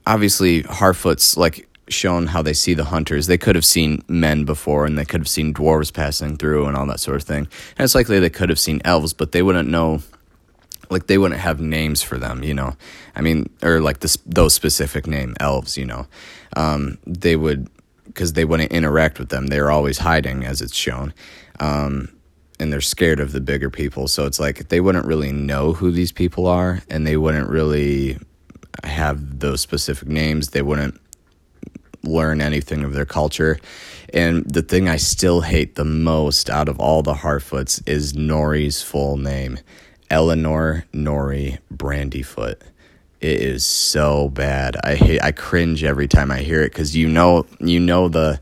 obviously, 0.07 0.63
Harfoot's 0.63 1.37
like 1.37 1.69
shown 1.93 2.29
how 2.29 2.43
they 2.43 2.53
see 2.53 2.75
the 2.75 2.85
hunters. 2.85 3.27
They 3.27 3.39
could 3.39 3.55
have 3.55 3.65
seen 3.65 4.03
men 4.09 4.45
before, 4.45 4.87
and 4.87 4.99
they 4.99 5.05
could 5.05 5.21
have 5.21 5.29
seen 5.29 5.55
dwarves 5.55 5.93
passing 5.93 6.37
through 6.37 6.67
and 6.67 6.77
all 6.77 6.87
that 6.87 7.01
sort 7.01 7.17
of 7.17 7.23
thing. 7.25 7.49
And 7.77 7.85
it's 7.85 7.95
likely 7.95 8.19
they 8.19 8.31
could 8.31 8.49
have 8.49 8.59
seen 8.59 8.81
elves, 8.85 9.13
but 9.13 9.33
they 9.33 9.43
wouldn't 9.43 9.69
know. 9.69 10.03
Like 10.89 11.07
they 11.07 11.19
wouldn't 11.19 11.41
have 11.41 11.61
names 11.61 12.03
for 12.03 12.19
them, 12.19 12.43
you 12.43 12.53
know. 12.53 12.77
I 13.15 13.21
mean, 13.21 13.49
or 13.63 13.81
like 13.81 14.01
this, 14.01 14.19
those 14.27 14.55
specific 14.55 15.07
name 15.07 15.37
elves, 15.39 15.79
you 15.79 15.87
know. 15.87 16.09
Um, 16.57 16.99
they 17.07 17.37
would 17.37 17.69
because 18.07 18.33
they 18.33 18.45
wouldn't 18.45 18.73
interact 18.73 19.21
with 19.21 19.29
them. 19.29 19.47
They're 19.47 19.71
always 19.71 19.99
hiding, 19.99 20.45
as 20.45 20.61
it's 20.61 20.75
shown. 20.75 21.15
Um, 21.61 22.09
and 22.59 22.73
they're 22.73 22.81
scared 22.81 23.21
of 23.21 23.33
the 23.33 23.41
bigger 23.41 23.71
people. 23.71 24.09
So 24.09 24.27
it's 24.27 24.41
like 24.41 24.69
they 24.69 24.81
wouldn't 24.81 25.07
really 25.07 25.33
know 25.33 25.73
who 25.73 25.91
these 25.91 26.13
people 26.13 26.47
are, 26.47 26.83
and 26.91 27.07
they 27.07 27.17
wouldn't 27.17 27.49
really 27.49 28.19
have 28.85 29.41
those 29.41 29.61
specific 29.61 30.09
names. 30.09 30.51
They 30.51 30.63
wouldn't 30.63 31.01
learn 32.03 32.41
anything 32.41 32.85
of 32.85 32.93
their 32.93 33.05
culture. 33.05 33.59
And 34.13 34.45
the 34.45 34.63
thing 34.63 34.89
I 34.89 34.97
still 34.97 35.43
hate 35.43 35.75
the 35.75 35.85
most 35.85 36.51
out 36.51 36.69
of 36.69 36.81
all 36.81 37.03
the 37.03 37.15
Harfoots 37.15 37.87
is 37.87 38.13
Nori's 38.13 38.83
full 38.83 39.17
name 39.17 39.59
Elanor 40.11 40.85
Nori 40.93 41.59
Brandyfoot. 41.73 42.57
It 43.21 43.41
is 43.41 43.65
so 43.65 44.29
bad. 44.29 44.77
I 44.83 44.95
hate 44.97 45.23
I 45.23 45.31
cringe 45.31 45.85
every 45.85 46.09
time 46.09 46.31
I 46.31 46.39
hear 46.39 46.63
it 46.63 46.75
cuz 46.75 46.97
you 46.97 47.09
know 47.09 47.47
you 47.61 47.79
know 47.79 48.09
the 48.09 48.41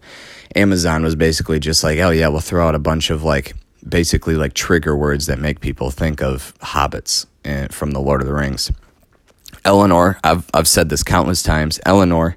Amazon 0.54 1.02
was 1.02 1.14
basically 1.14 1.58
just 1.60 1.84
like, 1.84 1.98
"Oh 1.98 2.10
yeah, 2.10 2.28
we'll 2.28 2.40
throw 2.40 2.66
out 2.66 2.74
a 2.74 2.78
bunch 2.78 3.10
of 3.10 3.22
like 3.22 3.54
basically 3.86 4.34
like 4.34 4.54
trigger 4.54 4.96
words 4.96 5.26
that 5.26 5.38
make 5.38 5.60
people 5.60 5.90
think 5.90 6.22
of 6.22 6.54
hobbits 6.60 7.26
and, 7.44 7.72
from 7.74 7.90
the 7.90 8.00
Lord 8.00 8.20
of 8.20 8.26
the 8.26 8.34
Rings." 8.34 8.70
Elanor, 9.64 10.16
I've 10.24 10.48
I've 10.54 10.68
said 10.68 10.88
this 10.88 11.02
countless 11.02 11.42
times. 11.42 11.78
Elanor 11.84 12.34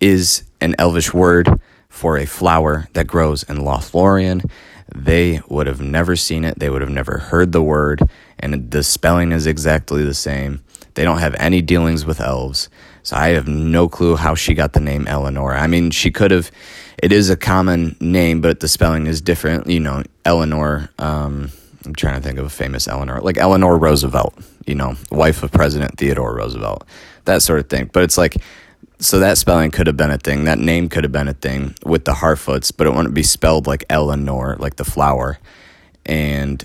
is 0.00 0.44
an 0.60 0.74
elvish 0.78 1.12
word 1.12 1.48
for 1.88 2.18
a 2.18 2.26
flower 2.26 2.88
that 2.94 3.06
grows 3.06 3.44
in 3.44 3.58
Lothlorien. 3.58 4.50
They 4.94 5.40
would 5.48 5.66
have 5.66 5.80
never 5.80 6.16
seen 6.16 6.44
it. 6.44 6.58
They 6.58 6.68
would 6.68 6.82
have 6.82 6.90
never 6.90 7.18
heard 7.18 7.52
the 7.52 7.62
word, 7.62 8.02
and 8.38 8.70
the 8.70 8.82
spelling 8.82 9.32
is 9.32 9.46
exactly 9.46 10.04
the 10.04 10.14
same. 10.14 10.62
They 10.94 11.04
don't 11.04 11.18
have 11.18 11.34
any 11.36 11.62
dealings 11.62 12.04
with 12.04 12.20
elves, 12.20 12.68
so 13.02 13.16
I 13.16 13.28
have 13.28 13.48
no 13.48 13.88
clue 13.88 14.16
how 14.16 14.34
she 14.34 14.54
got 14.54 14.72
the 14.72 14.80
name 14.80 15.06
Elanor. 15.06 15.58
I 15.58 15.66
mean, 15.66 15.90
she 15.90 16.10
could 16.10 16.30
have. 16.30 16.50
It 17.02 17.12
is 17.12 17.30
a 17.30 17.36
common 17.36 17.96
name, 18.00 18.40
but 18.40 18.60
the 18.60 18.68
spelling 18.68 19.06
is 19.06 19.20
different. 19.20 19.66
You 19.66 19.80
know, 19.80 20.02
Eleanor. 20.24 20.90
Um, 20.98 21.50
I'm 21.84 21.94
trying 21.94 22.14
to 22.14 22.26
think 22.26 22.38
of 22.38 22.46
a 22.46 22.50
famous 22.50 22.88
Eleanor, 22.88 23.20
like 23.20 23.36
Eleanor 23.36 23.76
Roosevelt. 23.76 24.34
You 24.66 24.74
know, 24.74 24.96
wife 25.10 25.42
of 25.42 25.52
President 25.52 25.98
Theodore 25.98 26.34
Roosevelt, 26.34 26.86
that 27.26 27.42
sort 27.42 27.60
of 27.60 27.68
thing. 27.68 27.90
But 27.92 28.04
it's 28.04 28.16
like 28.16 28.36
so 29.04 29.18
that 29.18 29.36
spelling 29.36 29.70
could 29.70 29.86
have 29.86 29.98
been 29.98 30.10
a 30.10 30.16
thing. 30.16 30.44
That 30.44 30.58
name 30.58 30.88
could 30.88 31.04
have 31.04 31.12
been 31.12 31.28
a 31.28 31.34
thing 31.34 31.74
with 31.84 32.06
the 32.06 32.12
Harfoots, 32.12 32.72
but 32.74 32.86
it 32.86 32.94
wouldn't 32.94 33.14
be 33.14 33.22
spelled 33.22 33.66
like 33.66 33.86
Elanor, 33.88 34.58
like 34.58 34.76
the 34.76 34.84
flower. 34.84 35.38
And 36.06 36.64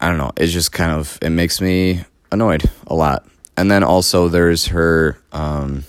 I 0.00 0.08
don't 0.08 0.18
know. 0.18 0.30
It's 0.36 0.52
just 0.52 0.70
kind 0.70 0.92
of 0.92 1.18
it 1.20 1.30
makes 1.30 1.60
me 1.60 2.04
annoyed 2.30 2.70
a 2.86 2.94
lot. 2.94 3.26
And 3.56 3.68
then 3.68 3.82
also 3.82 4.28
there's 4.28 4.66
her 4.66 5.18
um, 5.32 5.82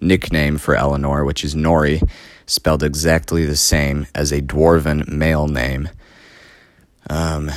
nickname 0.00 0.58
for 0.58 0.76
Elanor, 0.76 1.26
which 1.26 1.42
is 1.42 1.56
Nori, 1.56 2.08
spelled 2.46 2.84
exactly 2.84 3.44
the 3.44 3.56
same 3.56 4.06
as 4.14 4.30
a 4.30 4.40
dwarven 4.40 5.08
male 5.08 5.48
name. 5.48 5.88
Um, 7.10 7.50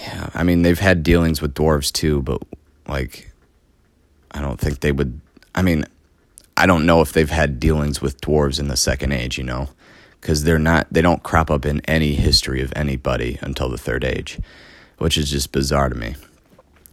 yeah, 0.00 0.30
I 0.32 0.44
mean 0.44 0.62
they've 0.62 0.78
had 0.78 1.02
dealings 1.02 1.42
with 1.42 1.52
dwarves 1.52 1.92
too, 1.92 2.22
but 2.22 2.40
like 2.88 3.30
I 4.30 4.40
don't 4.40 4.58
think 4.58 4.80
they 4.80 4.92
would 4.92 5.20
I 5.54 5.62
mean, 5.62 5.84
I 6.56 6.66
don't 6.66 6.86
know 6.86 7.00
if 7.00 7.12
they've 7.12 7.30
had 7.30 7.58
dealings 7.58 8.00
with 8.00 8.20
dwarves 8.20 8.60
in 8.60 8.68
the 8.68 8.76
Second 8.76 9.12
Age, 9.12 9.38
you 9.38 9.44
know, 9.44 9.68
because 10.20 10.44
they're 10.44 10.58
not, 10.58 10.86
they 10.90 11.02
don't 11.02 11.22
crop 11.22 11.50
up 11.50 11.64
in 11.64 11.80
any 11.86 12.14
history 12.14 12.62
of 12.62 12.72
anybody 12.76 13.38
until 13.40 13.68
the 13.68 13.78
Third 13.78 14.04
Age, 14.04 14.38
which 14.98 15.16
is 15.16 15.30
just 15.30 15.52
bizarre 15.52 15.88
to 15.88 15.94
me. 15.94 16.16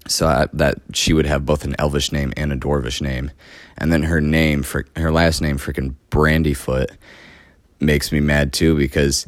So 0.08 0.28
I, 0.28 0.48
that 0.54 0.78
she 0.94 1.12
would 1.12 1.26
have 1.26 1.46
both 1.46 1.66
an 1.66 1.76
Elvish 1.78 2.12
name 2.12 2.32
and 2.38 2.54
a 2.54 2.56
Dwarvish 2.56 3.02
name, 3.02 3.32
and 3.78 3.92
then 3.92 4.04
her 4.04 4.22
name 4.22 4.64
for 4.64 4.86
her 4.96 5.12
last 5.12 5.42
name, 5.42 5.58
freaking 5.58 5.96
Brandyfoot, 6.12 6.96
makes 7.80 8.12
me 8.12 8.20
mad 8.20 8.54
too 8.54 8.76
because 8.78 9.28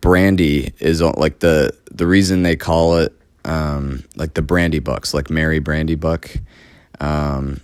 brandy 0.00 0.72
is 0.78 1.02
like 1.02 1.40
the 1.40 1.76
the 1.90 2.06
reason 2.06 2.42
they 2.42 2.56
call 2.56 2.96
it 2.98 3.14
um, 3.44 4.04
like 4.16 4.34
the 4.34 4.42
brandy 4.42 4.78
bucks, 4.78 5.14
like 5.14 5.30
Merry 5.30 5.60
Brandybuck. 5.60 6.40
Um, 7.00 7.60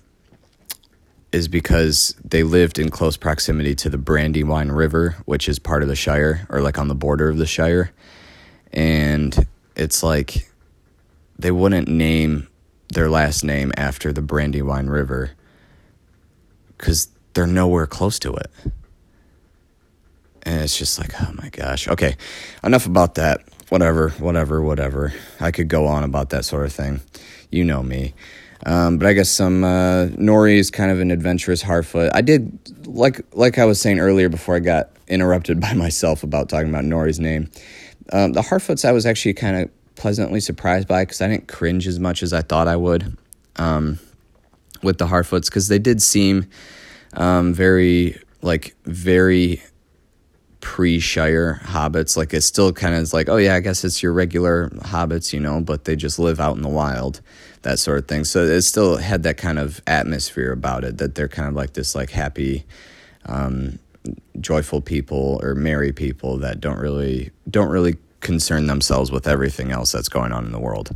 is 1.36 1.48
because 1.48 2.14
they 2.24 2.42
lived 2.42 2.78
in 2.78 2.88
close 2.88 3.18
proximity 3.18 3.74
to 3.74 3.90
the 3.90 3.98
Brandywine 3.98 4.72
River, 4.72 5.16
which 5.26 5.50
is 5.50 5.58
part 5.58 5.82
of 5.82 5.88
the 5.88 5.94
Shire 5.94 6.46
or 6.48 6.62
like 6.62 6.78
on 6.78 6.88
the 6.88 6.94
border 6.94 7.28
of 7.28 7.36
the 7.36 7.44
Shire. 7.44 7.92
And 8.72 9.46
it's 9.76 10.02
like 10.02 10.50
they 11.38 11.50
wouldn't 11.50 11.88
name 11.88 12.48
their 12.88 13.10
last 13.10 13.44
name 13.44 13.70
after 13.76 14.14
the 14.14 14.22
Brandywine 14.22 14.86
River 14.86 15.32
because 16.78 17.08
they're 17.34 17.46
nowhere 17.46 17.86
close 17.86 18.18
to 18.20 18.32
it. 18.34 18.50
And 20.42 20.62
it's 20.62 20.78
just 20.78 20.98
like, 20.98 21.12
oh 21.20 21.32
my 21.34 21.50
gosh. 21.50 21.86
Okay, 21.86 22.16
enough 22.64 22.86
about 22.86 23.16
that. 23.16 23.42
Whatever, 23.68 24.08
whatever, 24.10 24.62
whatever. 24.62 25.12
I 25.38 25.50
could 25.50 25.68
go 25.68 25.86
on 25.86 26.02
about 26.02 26.30
that 26.30 26.46
sort 26.46 26.64
of 26.64 26.72
thing. 26.72 27.02
You 27.50 27.62
know 27.64 27.82
me. 27.82 28.14
Um, 28.66 28.98
but 28.98 29.06
I 29.06 29.12
guess 29.12 29.30
some 29.30 29.62
uh, 29.62 30.08
Nori 30.18 30.56
is 30.56 30.72
kind 30.72 30.90
of 30.90 31.00
an 31.00 31.12
adventurous 31.12 31.62
Harfoot. 31.62 32.10
I 32.12 32.20
did 32.20 32.58
like 32.86 33.20
like 33.32 33.58
I 33.58 33.64
was 33.64 33.80
saying 33.80 34.00
earlier 34.00 34.28
before 34.28 34.56
I 34.56 34.58
got 34.58 34.90
interrupted 35.06 35.60
by 35.66 35.72
myself 35.72 36.22
about 36.22 36.48
talking 36.48 36.68
about 36.68 36.84
Nori's 36.84 37.20
name. 37.20 37.48
Um, 38.12 38.32
the 38.32 38.42
Harfoots 38.42 38.84
I 38.84 38.92
was 38.92 39.06
actually 39.06 39.34
kind 39.34 39.56
of 39.56 39.70
pleasantly 39.94 40.40
surprised 40.40 40.88
by 40.88 41.04
because 41.04 41.20
I 41.22 41.28
didn't 41.28 41.48
cringe 41.48 41.86
as 41.86 41.98
much 41.98 42.22
as 42.22 42.32
I 42.32 42.42
thought 42.42 42.68
I 42.68 42.76
would 42.76 43.16
um, 43.56 44.00
with 44.82 44.98
the 44.98 45.06
Harfoots 45.06 45.46
because 45.46 45.68
they 45.68 45.78
did 45.78 46.02
seem 46.02 46.46
um, 47.14 47.54
very 47.54 48.20
like 48.42 48.74
very 48.84 49.62
pre-shire 50.66 51.60
hobbits 51.62 52.16
like 52.16 52.34
it's 52.34 52.44
still 52.44 52.72
kind 52.72 52.94
of 52.94 53.12
like 53.12 53.28
oh 53.28 53.36
yeah 53.36 53.54
i 53.54 53.60
guess 53.60 53.84
it's 53.84 54.02
your 54.02 54.12
regular 54.12 54.68
hobbits 54.80 55.32
you 55.32 55.38
know 55.38 55.60
but 55.60 55.84
they 55.84 55.94
just 55.94 56.18
live 56.18 56.40
out 56.40 56.56
in 56.56 56.62
the 56.62 56.68
wild 56.68 57.20
that 57.66 57.78
sort 57.80 57.98
of 57.98 58.06
thing. 58.08 58.24
So 58.24 58.44
it 58.44 58.62
still 58.62 58.96
had 58.96 59.24
that 59.24 59.36
kind 59.36 59.58
of 59.58 59.82
atmosphere 59.86 60.52
about 60.52 60.84
it 60.84 60.98
that 60.98 61.14
they're 61.14 61.28
kind 61.28 61.48
of 61.48 61.54
like 61.54 61.74
this 61.74 61.94
like 61.94 62.10
happy, 62.10 62.64
um, 63.26 63.80
joyful 64.40 64.80
people 64.80 65.40
or 65.42 65.54
merry 65.54 65.92
people 65.92 66.38
that 66.38 66.60
don't 66.60 66.78
really 66.78 67.30
don't 67.50 67.68
really 67.68 67.96
concern 68.20 68.66
themselves 68.66 69.10
with 69.10 69.26
everything 69.26 69.72
else 69.72 69.92
that's 69.92 70.08
going 70.08 70.32
on 70.32 70.46
in 70.46 70.52
the 70.52 70.60
world. 70.60 70.90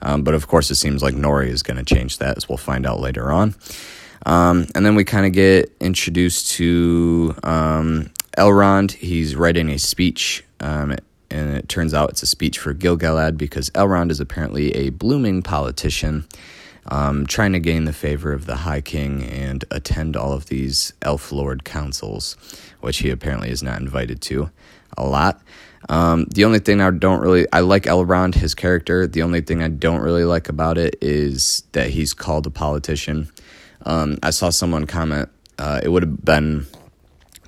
Um, 0.00 0.24
but 0.24 0.34
of 0.34 0.48
course, 0.48 0.70
it 0.70 0.76
seems 0.76 1.02
like 1.02 1.14
Nori 1.14 1.48
is 1.48 1.62
going 1.62 1.76
to 1.76 1.84
change 1.84 2.18
that, 2.18 2.36
as 2.36 2.48
we'll 2.48 2.58
find 2.58 2.86
out 2.86 3.00
later 3.00 3.30
on. 3.30 3.54
Um, 4.26 4.66
and 4.74 4.84
then 4.84 4.94
we 4.94 5.04
kind 5.04 5.26
of 5.26 5.32
get 5.32 5.74
introduced 5.80 6.52
to 6.52 7.34
um, 7.42 8.10
Elrond. 8.36 8.92
He's 8.92 9.36
writing 9.36 9.70
a 9.70 9.78
speech 9.78 10.44
um, 10.60 10.96
and 11.30 11.56
it 11.56 11.68
turns 11.68 11.92
out 11.92 12.10
it's 12.10 12.22
a 12.22 12.26
speech 12.26 12.58
for 12.58 12.72
Gil-galad 12.72 13.36
because 13.36 13.70
Elrond 13.70 14.10
is 14.10 14.20
apparently 14.20 14.70
a 14.76 14.90
blooming 14.90 15.42
politician, 15.42 16.26
um, 16.86 17.26
trying 17.26 17.52
to 17.52 17.60
gain 17.60 17.84
the 17.84 17.92
favor 17.92 18.32
of 18.32 18.46
the 18.46 18.56
High 18.56 18.80
King 18.80 19.22
and 19.24 19.64
attend 19.70 20.16
all 20.16 20.32
of 20.32 20.46
these 20.46 20.92
Elf 21.02 21.32
Lord 21.32 21.64
councils, 21.64 22.36
which 22.80 22.98
he 22.98 23.10
apparently 23.10 23.50
is 23.50 23.62
not 23.62 23.80
invited 23.80 24.20
to 24.22 24.50
a 24.96 25.04
lot. 25.04 25.42
Um, 25.88 26.26
the 26.26 26.44
only 26.44 26.60
thing 26.60 26.80
I 26.80 26.90
don't 26.90 27.20
really, 27.20 27.46
I 27.52 27.60
like 27.60 27.82
Elrond, 27.82 28.36
his 28.36 28.54
character. 28.54 29.06
The 29.06 29.22
only 29.22 29.40
thing 29.40 29.62
I 29.62 29.68
don't 29.68 30.00
really 30.00 30.24
like 30.24 30.48
about 30.48 30.78
it 30.78 30.96
is 31.02 31.64
that 31.72 31.90
he's 31.90 32.14
called 32.14 32.46
a 32.46 32.50
politician. 32.50 33.28
Um, 33.84 34.18
I 34.22 34.30
saw 34.30 34.50
someone 34.50 34.86
comment, 34.86 35.28
uh, 35.58 35.80
it 35.82 35.88
would 35.88 36.02
have 36.02 36.24
been 36.24 36.66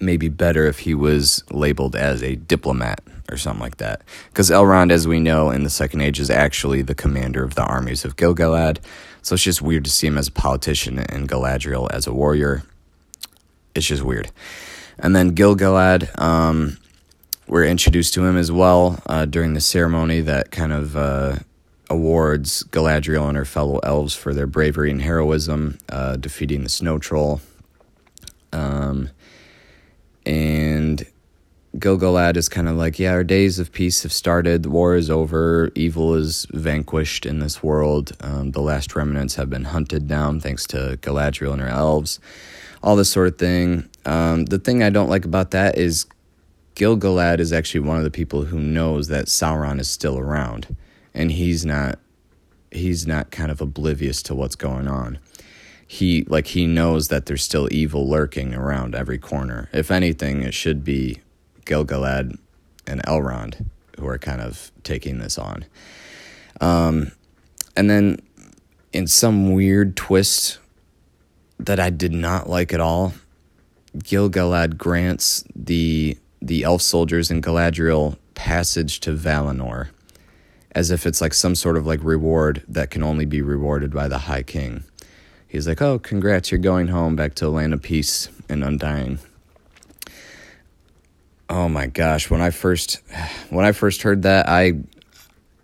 maybe 0.00 0.28
better 0.28 0.66
if 0.66 0.80
he 0.80 0.94
was 0.94 1.42
labeled 1.50 1.96
as 1.96 2.22
a 2.22 2.36
diplomat 2.36 3.00
or 3.30 3.36
something 3.36 3.60
like 3.60 3.78
that. 3.78 4.02
Because 4.28 4.50
Elrond, 4.50 4.92
as 4.92 5.08
we 5.08 5.18
know 5.18 5.50
in 5.50 5.64
the 5.64 5.70
Second 5.70 6.00
Age, 6.00 6.20
is 6.20 6.30
actually 6.30 6.82
the 6.82 6.94
commander 6.94 7.42
of 7.42 7.54
the 7.54 7.64
armies 7.64 8.04
of 8.04 8.16
Gil-galad. 8.16 8.78
So 9.22 9.34
it's 9.34 9.42
just 9.42 9.62
weird 9.62 9.84
to 9.84 9.90
see 9.90 10.06
him 10.06 10.18
as 10.18 10.28
a 10.28 10.32
politician 10.32 10.98
and 10.98 11.28
Galadriel 11.28 11.90
as 11.90 12.06
a 12.06 12.12
warrior. 12.12 12.62
It's 13.74 13.86
just 13.86 14.02
weird. 14.02 14.30
And 14.98 15.14
then 15.16 15.30
Gil-galad, 15.30 16.18
um, 16.20 16.78
we're 17.48 17.64
introduced 17.64 18.14
to 18.14 18.24
him 18.24 18.36
as 18.36 18.50
well 18.50 19.02
uh, 19.06 19.24
during 19.24 19.54
the 19.54 19.60
ceremony 19.60 20.20
that 20.20 20.50
kind 20.50 20.72
of 20.72 20.96
uh, 20.96 21.36
awards 21.90 22.64
Galadriel 22.64 23.28
and 23.28 23.36
her 23.36 23.44
fellow 23.44 23.78
elves 23.78 24.14
for 24.14 24.32
their 24.32 24.46
bravery 24.46 24.90
and 24.90 25.02
heroism, 25.02 25.78
uh, 25.88 26.16
defeating 26.16 26.62
the 26.62 26.68
Snow 26.68 26.98
Troll. 26.98 27.40
Um, 28.52 29.10
and 30.26 31.06
Gil-galad 31.78 32.36
is 32.36 32.48
kind 32.48 32.68
of 32.68 32.76
like, 32.76 32.98
yeah, 32.98 33.12
our 33.12 33.24
days 33.24 33.58
of 33.58 33.72
peace 33.72 34.02
have 34.02 34.12
started. 34.12 34.62
The 34.62 34.70
war 34.70 34.96
is 34.96 35.10
over. 35.10 35.70
Evil 35.74 36.14
is 36.14 36.46
vanquished 36.52 37.26
in 37.26 37.38
this 37.38 37.62
world. 37.62 38.12
Um, 38.20 38.52
the 38.52 38.60
last 38.60 38.96
remnants 38.96 39.36
have 39.36 39.50
been 39.50 39.64
hunted 39.64 40.08
down 40.08 40.40
thanks 40.40 40.66
to 40.68 40.98
Galadriel 41.02 41.52
and 41.52 41.60
her 41.60 41.68
elves. 41.68 42.18
All 42.82 42.96
this 42.96 43.10
sort 43.10 43.28
of 43.28 43.38
thing. 43.38 43.88
Um, 44.04 44.46
the 44.46 44.58
thing 44.58 44.82
I 44.82 44.90
don't 44.90 45.10
like 45.10 45.24
about 45.24 45.50
that 45.52 45.78
is 45.78 46.06
Gil-galad 46.74 47.40
is 47.40 47.52
actually 47.52 47.80
one 47.80 47.98
of 47.98 48.04
the 48.04 48.10
people 48.10 48.44
who 48.44 48.58
knows 48.58 49.08
that 49.08 49.26
Sauron 49.26 49.78
is 49.78 49.88
still 49.88 50.18
around, 50.18 50.74
and 51.14 51.30
he's 51.30 51.64
not. 51.64 51.98
He's 52.72 53.06
not 53.06 53.30
kind 53.30 53.50
of 53.50 53.62
oblivious 53.62 54.22
to 54.24 54.34
what's 54.34 54.56
going 54.56 54.86
on 54.86 55.18
he 55.86 56.24
like 56.24 56.48
he 56.48 56.66
knows 56.66 57.08
that 57.08 57.26
there's 57.26 57.42
still 57.42 57.68
evil 57.70 58.08
lurking 58.08 58.54
around 58.54 58.94
every 58.94 59.18
corner. 59.18 59.68
If 59.72 59.90
anything, 59.90 60.42
it 60.42 60.54
should 60.54 60.84
be 60.84 61.20
Gil-galad 61.64 62.38
and 62.86 63.02
Elrond 63.04 63.66
who 63.98 64.06
are 64.06 64.18
kind 64.18 64.40
of 64.40 64.70
taking 64.82 65.18
this 65.18 65.38
on. 65.38 65.64
Um, 66.60 67.12
and 67.76 67.88
then 67.88 68.18
in 68.92 69.06
some 69.06 69.52
weird 69.52 69.96
twist 69.96 70.58
that 71.58 71.80
I 71.80 71.90
did 71.90 72.12
not 72.12 72.48
like 72.48 72.72
at 72.72 72.80
all, 72.80 73.14
Gil-galad 73.98 74.76
grants 74.76 75.44
the 75.54 76.18
the 76.42 76.64
elf 76.64 76.82
soldiers 76.82 77.30
in 77.30 77.40
Galadriel 77.40 78.16
passage 78.34 79.00
to 79.00 79.12
Valinor 79.12 79.88
as 80.76 80.90
if 80.90 81.06
it's 81.06 81.22
like 81.22 81.32
some 81.32 81.54
sort 81.54 81.78
of 81.78 81.86
like 81.86 82.04
reward 82.04 82.62
that 82.68 82.90
can 82.90 83.02
only 83.02 83.24
be 83.24 83.40
rewarded 83.40 83.92
by 83.92 84.06
the 84.08 84.18
High 84.18 84.42
King. 84.42 84.84
He's 85.48 85.66
like, 85.66 85.80
"Oh, 85.80 85.98
congrats, 85.98 86.50
you're 86.50 86.58
going 86.58 86.88
home 86.88 87.16
back 87.16 87.34
to 87.36 87.46
a 87.46 87.48
land 87.48 87.74
of 87.74 87.82
peace 87.82 88.28
and 88.48 88.64
undying." 88.64 89.18
Oh 91.48 91.68
my 91.68 91.86
gosh, 91.86 92.28
when 92.28 92.40
I 92.40 92.50
first 92.50 93.00
when 93.50 93.64
I 93.64 93.72
first 93.72 94.02
heard 94.02 94.22
that, 94.22 94.48
I 94.48 94.74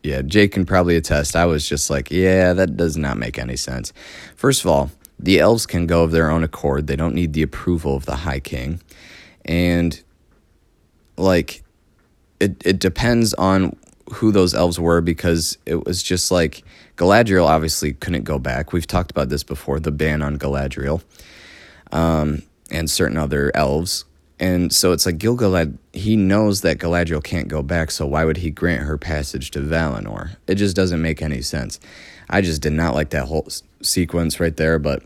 yeah, 0.03 0.23
Jake 0.23 0.53
can 0.53 0.67
probably 0.67 0.97
attest. 0.97 1.37
I 1.37 1.47
was 1.47 1.69
just 1.69 1.89
like, 1.89 2.11
yeah, 2.11 2.53
that 2.55 2.77
does 2.77 2.97
not 2.97 3.19
make 3.19 3.39
any 3.39 3.57
sense. 3.57 3.93
First 4.35 4.65
of 4.65 4.67
all, 4.67 4.91
the 5.19 5.39
elves 5.39 5.65
can 5.65 5.87
go 5.87 6.03
of 6.03 6.11
their 6.11 6.29
own 6.29 6.43
accord. 6.43 6.89
They 6.89 6.97
don't 6.97 7.15
need 7.15 7.35
the 7.35 7.43
approval 7.43 7.95
of 7.95 8.05
the 8.05 8.17
High 8.17 8.41
King. 8.41 8.81
And 9.45 10.01
like 11.17 11.63
it 12.41 12.61
it 12.65 12.79
depends 12.79 13.35
on 13.35 13.77
who 14.15 14.33
those 14.33 14.55
elves 14.55 14.79
were 14.79 15.01
because 15.01 15.57
it 15.65 15.85
was 15.87 16.03
just 16.03 16.31
like 16.31 16.65
Galadriel 16.97 17.47
obviously 17.47 17.93
couldn't 17.93 18.25
go 18.25 18.39
back. 18.39 18.73
We've 18.73 18.87
talked 18.87 19.11
about 19.11 19.29
this 19.29 19.43
before, 19.43 19.81
the 19.81 19.91
ban 19.91 20.23
on 20.23 20.39
Galadriel. 20.39 21.03
Um, 21.91 22.43
and 22.73 22.91
certain 22.91 23.19
other 23.19 23.53
elves. 23.55 24.05
And 24.41 24.73
so 24.73 24.91
it's 24.93 25.07
like 25.07 25.19
Gil-galad, 25.19 25.79
he 25.93 26.17
knows 26.17 26.63
that 26.63 26.79
Galadriel 26.79 27.23
can't 27.23 27.47
go 27.47 27.63
back, 27.63 27.93
so 27.93 28.07
why 28.07 28.25
would 28.25 28.39
he 28.39 28.51
grant 28.51 28.83
her 28.83 28.99
passage 28.99 29.53
to 29.53 29.61
Valinor? 29.61 30.37
It 30.49 30.57
just 30.57 30.75
doesn't 30.75 31.01
make 31.01 31.23
any 31.23 31.43
sense. 31.43 31.79
I 32.29 32.41
just 32.41 32.61
did 32.61 32.73
not 32.73 32.95
like 32.95 33.11
that 33.11 33.27
whole 33.27 33.47
sequence 33.83 34.41
right 34.41 34.57
there, 34.57 34.81
but 34.81 35.05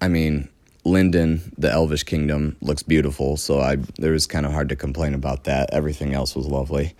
I 0.00 0.06
mean, 0.06 0.48
Lindon, 0.84 1.52
the 1.58 1.72
Elvish 1.72 2.04
kingdom, 2.04 2.56
looks 2.60 2.84
beautiful, 2.84 3.36
so 3.36 3.58
I 3.58 3.72
it 3.72 4.10
was 4.10 4.26
kind 4.26 4.46
of 4.46 4.52
hard 4.52 4.68
to 4.68 4.76
complain 4.76 5.14
about 5.14 5.44
that. 5.44 5.70
Everything 5.72 6.14
else 6.14 6.36
was 6.36 6.46
lovely. 6.46 6.94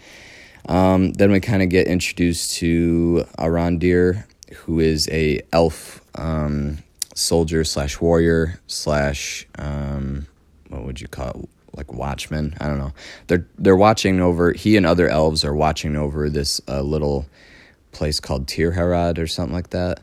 Um, 0.68 1.12
then 1.14 1.32
we 1.32 1.40
kind 1.40 1.62
of 1.62 1.70
get 1.70 1.86
introduced 1.86 2.56
to 2.56 3.24
Arondir, 3.38 4.24
who 4.54 4.80
is 4.80 5.08
a 5.08 5.40
elf 5.52 6.02
um, 6.14 6.78
soldier 7.14 7.64
slash 7.64 8.00
warrior 8.00 8.60
slash 8.66 9.46
um, 9.58 10.26
what 10.68 10.84
would 10.84 11.00
you 11.00 11.08
call 11.08 11.30
it? 11.30 11.48
Like 11.74 11.92
watchman? 11.92 12.56
I 12.60 12.66
don't 12.66 12.78
know. 12.78 12.92
They're 13.28 13.46
they're 13.56 13.76
watching 13.76 14.20
over. 14.20 14.52
He 14.52 14.76
and 14.76 14.84
other 14.84 15.08
elves 15.08 15.44
are 15.44 15.54
watching 15.54 15.96
over 15.96 16.28
this 16.28 16.60
uh, 16.66 16.82
little 16.82 17.26
place 17.92 18.18
called 18.18 18.46
Tirharad 18.46 19.18
or 19.18 19.28
something 19.28 19.54
like 19.54 19.70
that, 19.70 20.00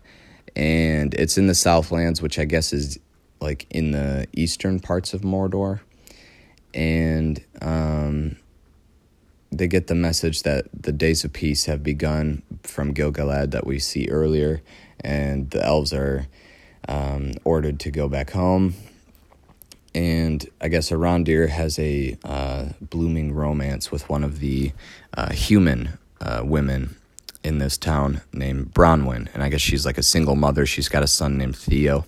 and 0.55 1.13
it's 1.15 1.37
in 1.37 1.47
the 1.47 1.55
Southlands, 1.55 2.21
which 2.21 2.39
I 2.39 2.45
guess 2.45 2.71
is 2.71 2.97
like 3.41 3.65
in 3.71 3.91
the 3.91 4.25
eastern 4.31 4.79
parts 4.79 5.13
of 5.13 5.21
Mordor, 5.21 5.81
and 6.73 7.43
um, 7.61 8.37
they 9.51 9.67
get 9.67 9.87
the 9.87 9.95
message 9.95 10.43
that 10.43 10.65
the 10.73 10.91
days 10.91 11.23
of 11.23 11.33
peace 11.33 11.65
have 11.65 11.83
begun 11.83 12.41
from 12.63 12.93
Gil-galad 12.93 13.51
that 13.51 13.65
we 13.65 13.79
see 13.79 14.07
earlier, 14.09 14.61
and 14.99 15.49
the 15.51 15.63
elves 15.63 15.93
are 15.93 16.27
um, 16.87 17.33
ordered 17.43 17.79
to 17.81 17.91
go 17.91 18.09
back 18.09 18.31
home. 18.31 18.73
And 19.93 20.45
I 20.59 20.67
guess 20.67 20.89
Arondir 20.89 21.47
has 21.47 21.79
a 21.79 22.17
uh, 22.25 22.65
blooming 22.81 23.33
romance 23.33 23.91
with 23.91 24.09
one 24.09 24.23
of 24.25 24.39
the 24.39 24.73
uh, 25.13 25.31
human 25.31 25.97
uh, 26.19 26.41
women 26.43 26.97
in 27.45 27.59
this 27.59 27.77
town 27.77 28.21
named 28.33 28.73
Bronwyn. 28.73 29.29
And 29.33 29.41
I 29.41 29.49
guess 29.49 29.61
she's 29.61 29.85
like 29.85 29.97
a 29.97 30.03
single 30.03 30.35
mother. 30.35 30.65
She's 30.65 30.89
got 30.89 31.03
a 31.03 31.07
son 31.07 31.37
named 31.37 31.55
Theo 31.55 32.05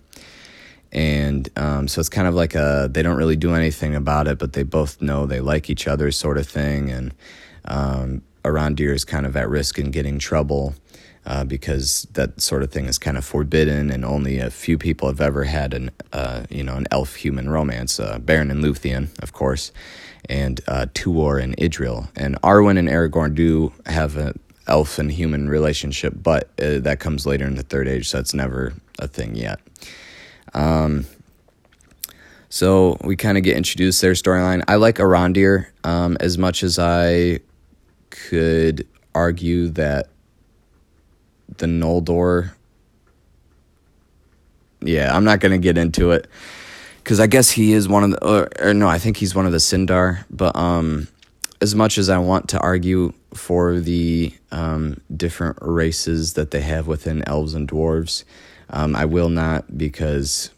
and 0.92 1.50
um, 1.58 1.88
so 1.88 2.00
it's 2.00 2.10
kind 2.10 2.28
of 2.28 2.34
like 2.34 2.56
a 2.56 2.90
they 2.92 3.02
don't 3.02 3.18
really 3.18 3.36
do 3.36 3.54
anything 3.54 3.96
about 3.96 4.28
it, 4.28 4.38
but 4.38 4.54
they 4.54 4.64
both 4.64 5.02
know 5.02 5.26
they 5.26 5.40
like 5.40 5.70
each 5.70 5.88
other, 5.88 6.12
sort 6.12 6.38
of 6.38 6.48
thing. 6.48 6.90
And 6.90 7.14
um, 7.66 8.22
Arondir 8.44 8.94
is 8.94 9.06
kind 9.06 9.26
of 9.26 9.36
at 9.36 9.50
risk 9.50 9.78
in 9.78 9.92
getting 9.92 10.20
trouble 10.20 10.76
uh, 11.26 11.44
because 11.44 12.08
that 12.14 12.40
sort 12.40 12.64
of 12.64 12.72
thing 12.72 12.86
is 12.86 12.98
kind 12.98 13.18
of 13.18 13.26
forbidden, 13.26 13.92
and 13.92 14.06
only 14.06 14.40
a 14.40 14.50
few 14.50 14.78
people 14.78 15.10
have 15.10 15.22
ever 15.22 15.44
had 15.44 15.74
an 15.74 15.92
uh, 16.14 16.44
you 16.50 16.64
know 16.64 16.76
an 16.76 16.88
elf 16.92 17.16
human 17.16 17.50
romance. 17.50 18.00
Uh, 18.00 18.18
Beren 18.20 18.50
and 18.50 18.64
Luthien, 18.64 19.10
of 19.22 19.34
course, 19.34 19.72
and 20.30 20.62
uh, 20.68 20.86
Tuor 20.94 21.42
and 21.42 21.56
Idril, 21.58 22.08
and 22.16 22.42
Arwen 22.42 22.80
and 22.80 22.88
Aragorn 22.88 23.36
do 23.36 23.74
have 23.86 24.16
an 24.16 24.40
elf 24.68 25.00
and 25.00 25.12
human 25.12 25.50
relationship, 25.50 26.14
but 26.16 26.50
uh, 26.62 26.80
that 26.80 27.00
comes 27.00 27.26
later 27.26 27.46
in 27.46 27.56
the 27.56 27.64
Third 27.64 27.88
Age, 27.88 28.08
so 28.08 28.20
it's 28.20 28.34
never 28.34 28.74
a 29.00 29.08
thing 29.08 29.36
yet. 29.36 29.60
Um, 30.54 31.06
so 32.50 32.98
we 33.04 33.16
kind 33.16 33.38
of 33.38 33.44
get 33.44 33.58
introduced 33.58 34.02
their 34.02 34.14
storyline. 34.14 34.64
I 34.68 34.76
like 34.76 34.96
Arondir 34.96 35.68
um, 35.84 36.18
as 36.20 36.38
much 36.38 36.64
as 36.64 36.80
I 36.80 37.40
could 38.10 38.88
argue 39.14 39.70
that 39.70 40.10
the 41.58 41.66
Noldor. 41.66 42.52
Yeah, 44.82 45.16
I'm 45.16 45.24
not 45.24 45.40
to 45.52 45.58
get 45.58 45.78
into 45.78 46.12
it 46.12 46.28
because 47.04 47.20
I 47.20 47.28
guess 47.28 47.50
he 47.50 47.74
is 47.74 47.88
one 47.88 48.04
of 48.04 48.12
the, 48.12 48.26
or, 48.26 48.50
or, 48.60 48.74
no, 48.74 48.88
I 48.88 49.00
think 49.00 49.18
he's 49.18 49.34
one 49.34 49.46
of 49.46 49.52
the 49.52 49.58
Sindar. 49.58 50.24
But 50.30 50.56
um, 50.56 51.08
as 51.62 51.74
much 51.74 51.98
as 51.98 52.10
I 52.10 52.18
want 52.18 52.50
to 52.50 52.60
argue 52.60 53.14
for 53.34 53.80
the 53.80 54.34
um, 54.52 55.02
different 55.16 55.58
races 55.62 56.34
that 56.34 56.52
they 56.52 56.62
have 56.62 56.86
within 56.86 57.28
elves 57.28 57.54
and 57.54 57.68
dwarves, 57.68 58.24
um, 58.70 58.96
I 58.96 59.06
will 59.06 59.30
not 59.30 59.78
because 59.78 60.52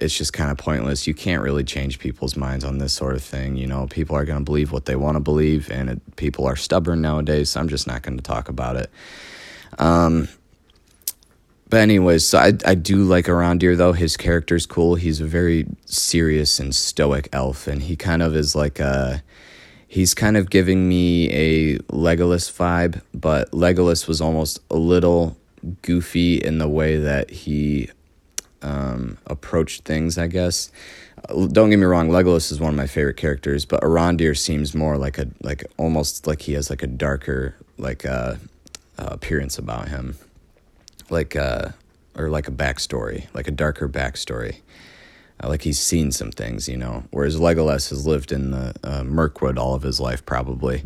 it's 0.00 0.16
just 0.16 0.32
kind 0.32 0.50
of 0.50 0.56
pointless. 0.58 1.06
You 1.06 1.14
can't 1.14 1.42
really 1.42 1.62
change 1.62 1.98
people's 1.98 2.36
minds 2.36 2.64
on 2.64 2.78
this 2.78 2.92
sort 2.92 3.14
of 3.14 3.22
thing. 3.22 3.56
You 3.56 3.66
know, 3.66 3.86
people 3.86 4.16
are 4.16 4.24
going 4.24 4.38
to 4.38 4.44
believe 4.44 4.72
what 4.72 4.86
they 4.86 4.96
want 4.96 5.16
to 5.16 5.20
believe, 5.20 5.70
and 5.70 5.90
it, 5.90 6.16
people 6.16 6.46
are 6.46 6.56
stubborn 6.56 7.02
nowadays. 7.02 7.50
So 7.50 7.60
I'm 7.60 7.68
just 7.68 7.86
not 7.86 8.02
going 8.02 8.16
to 8.16 8.22
talk 8.22 8.48
about 8.48 8.76
it. 8.76 8.90
Um, 9.78 10.28
but 11.68 11.80
anyways, 11.80 12.26
so 12.26 12.38
I 12.38 12.52
I 12.64 12.74
do 12.74 13.04
like 13.04 13.26
Arondir 13.26 13.76
though. 13.76 13.92
His 13.92 14.16
character's 14.16 14.66
cool. 14.66 14.96
He's 14.96 15.20
a 15.20 15.26
very 15.26 15.66
serious 15.84 16.58
and 16.58 16.74
stoic 16.74 17.28
elf, 17.32 17.68
and 17.68 17.82
he 17.82 17.94
kind 17.94 18.22
of 18.22 18.34
is 18.34 18.56
like 18.56 18.80
a. 18.80 19.22
He's 19.86 20.14
kind 20.14 20.36
of 20.36 20.50
giving 20.50 20.88
me 20.88 21.28
a 21.32 21.78
Legolas 21.88 22.50
vibe, 22.52 23.02
but 23.12 23.50
Legolas 23.50 24.06
was 24.06 24.20
almost 24.20 24.60
a 24.70 24.76
little 24.76 25.36
goofy 25.82 26.36
in 26.36 26.58
the 26.58 26.68
way 26.68 26.96
that 26.96 27.30
he 27.30 27.90
um, 28.62 29.18
approached 29.26 29.84
things, 29.84 30.18
I 30.18 30.26
guess. 30.26 30.70
Don't 31.28 31.70
get 31.70 31.76
me 31.76 31.84
wrong, 31.84 32.08
Legolas 32.08 32.50
is 32.50 32.60
one 32.60 32.70
of 32.70 32.76
my 32.76 32.86
favorite 32.86 33.16
characters, 33.16 33.64
but 33.64 33.82
Arondir 33.82 34.36
seems 34.36 34.74
more 34.74 34.96
like 34.96 35.18
a 35.18 35.28
like 35.42 35.64
almost 35.76 36.26
like 36.26 36.42
he 36.42 36.54
has 36.54 36.70
like 36.70 36.82
a 36.82 36.86
darker 36.86 37.54
like 37.78 38.06
uh, 38.06 38.36
uh, 38.98 39.08
appearance 39.10 39.58
about 39.58 39.88
him, 39.88 40.16
like 41.10 41.36
uh, 41.36 41.68
or 42.16 42.30
like 42.30 42.48
a 42.48 42.52
backstory, 42.52 43.32
like 43.34 43.48
a 43.48 43.52
darker 43.52 43.88
backstory. 43.88 44.56
Uh, 45.42 45.48
like 45.48 45.62
he's 45.62 45.78
seen 45.78 46.10
some 46.10 46.30
things, 46.30 46.68
you 46.68 46.76
know. 46.76 47.04
Whereas 47.10 47.36
Legolas 47.36 47.90
has 47.90 48.06
lived 48.06 48.32
in 48.32 48.50
the 48.50 48.74
uh, 48.84 49.04
Mirkwood 49.04 49.58
all 49.58 49.74
of 49.74 49.82
his 49.82 50.00
life, 50.00 50.24
probably, 50.24 50.82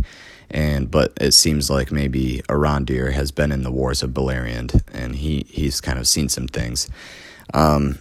and 0.54 0.88
but 0.88 1.12
it 1.20 1.32
seems 1.32 1.68
like 1.68 1.90
maybe 1.90 2.40
Arondir 2.48 3.12
has 3.12 3.32
been 3.32 3.50
in 3.50 3.64
the 3.64 3.72
wars 3.72 4.04
of 4.04 4.10
Beleriand, 4.10 4.80
and 4.94 5.16
he 5.16 5.44
he's 5.48 5.80
kind 5.80 5.98
of 5.98 6.06
seen 6.06 6.28
some 6.28 6.46
things. 6.46 6.88
Um, 7.52 7.98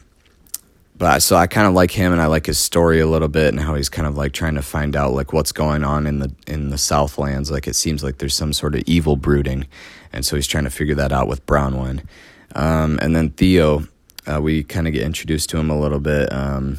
but 0.96 1.24
so 1.24 1.36
I 1.36 1.48
kind 1.48 1.68
of 1.68 1.74
like 1.74 1.90
him, 1.90 2.14
and 2.14 2.22
I 2.22 2.28
like 2.28 2.46
his 2.46 2.60
story 2.60 3.00
a 3.00 3.08
little 3.08 3.28
bit, 3.28 3.48
and 3.48 3.60
how 3.60 3.74
he's 3.74 3.90
kind 3.90 4.08
of 4.08 4.16
like 4.16 4.34
trying 4.34 4.54
to 4.54 4.62
find 4.62 4.96
out 4.96 5.14
like 5.14 5.34
what's 5.34 5.52
going 5.52 5.84
on 5.84 6.06
in 6.06 6.20
the 6.20 6.32
in 6.46 6.70
the 6.70 6.78
Southlands. 6.78 7.50
Like 7.50 7.68
it 7.68 7.76
seems 7.76 8.04
like 8.04 8.20
there's 8.20 8.36
some 8.36 8.54
sort 8.54 8.76
of 8.76 8.84
evil 8.86 9.16
brooding, 9.16 9.66
and 10.14 10.24
so 10.24 10.36
he's 10.36 10.48
trying 10.48 10.66
to 10.66 10.70
figure 10.70 10.96
that 10.96 11.12
out 11.12 11.28
with 11.28 11.44
Bronwyn. 11.48 12.06
Um, 12.54 13.00
and 13.02 13.16
then 13.16 13.32
Theo, 13.32 13.88
uh, 14.28 14.40
we 14.40 14.64
kind 14.64 14.88
of 14.88 14.94
get 14.94 15.02
introduced 15.02 15.50
to 15.50 15.58
him 15.58 15.72
a 15.72 15.80
little 15.80 16.00
bit. 16.00 16.32
Um, 16.32 16.78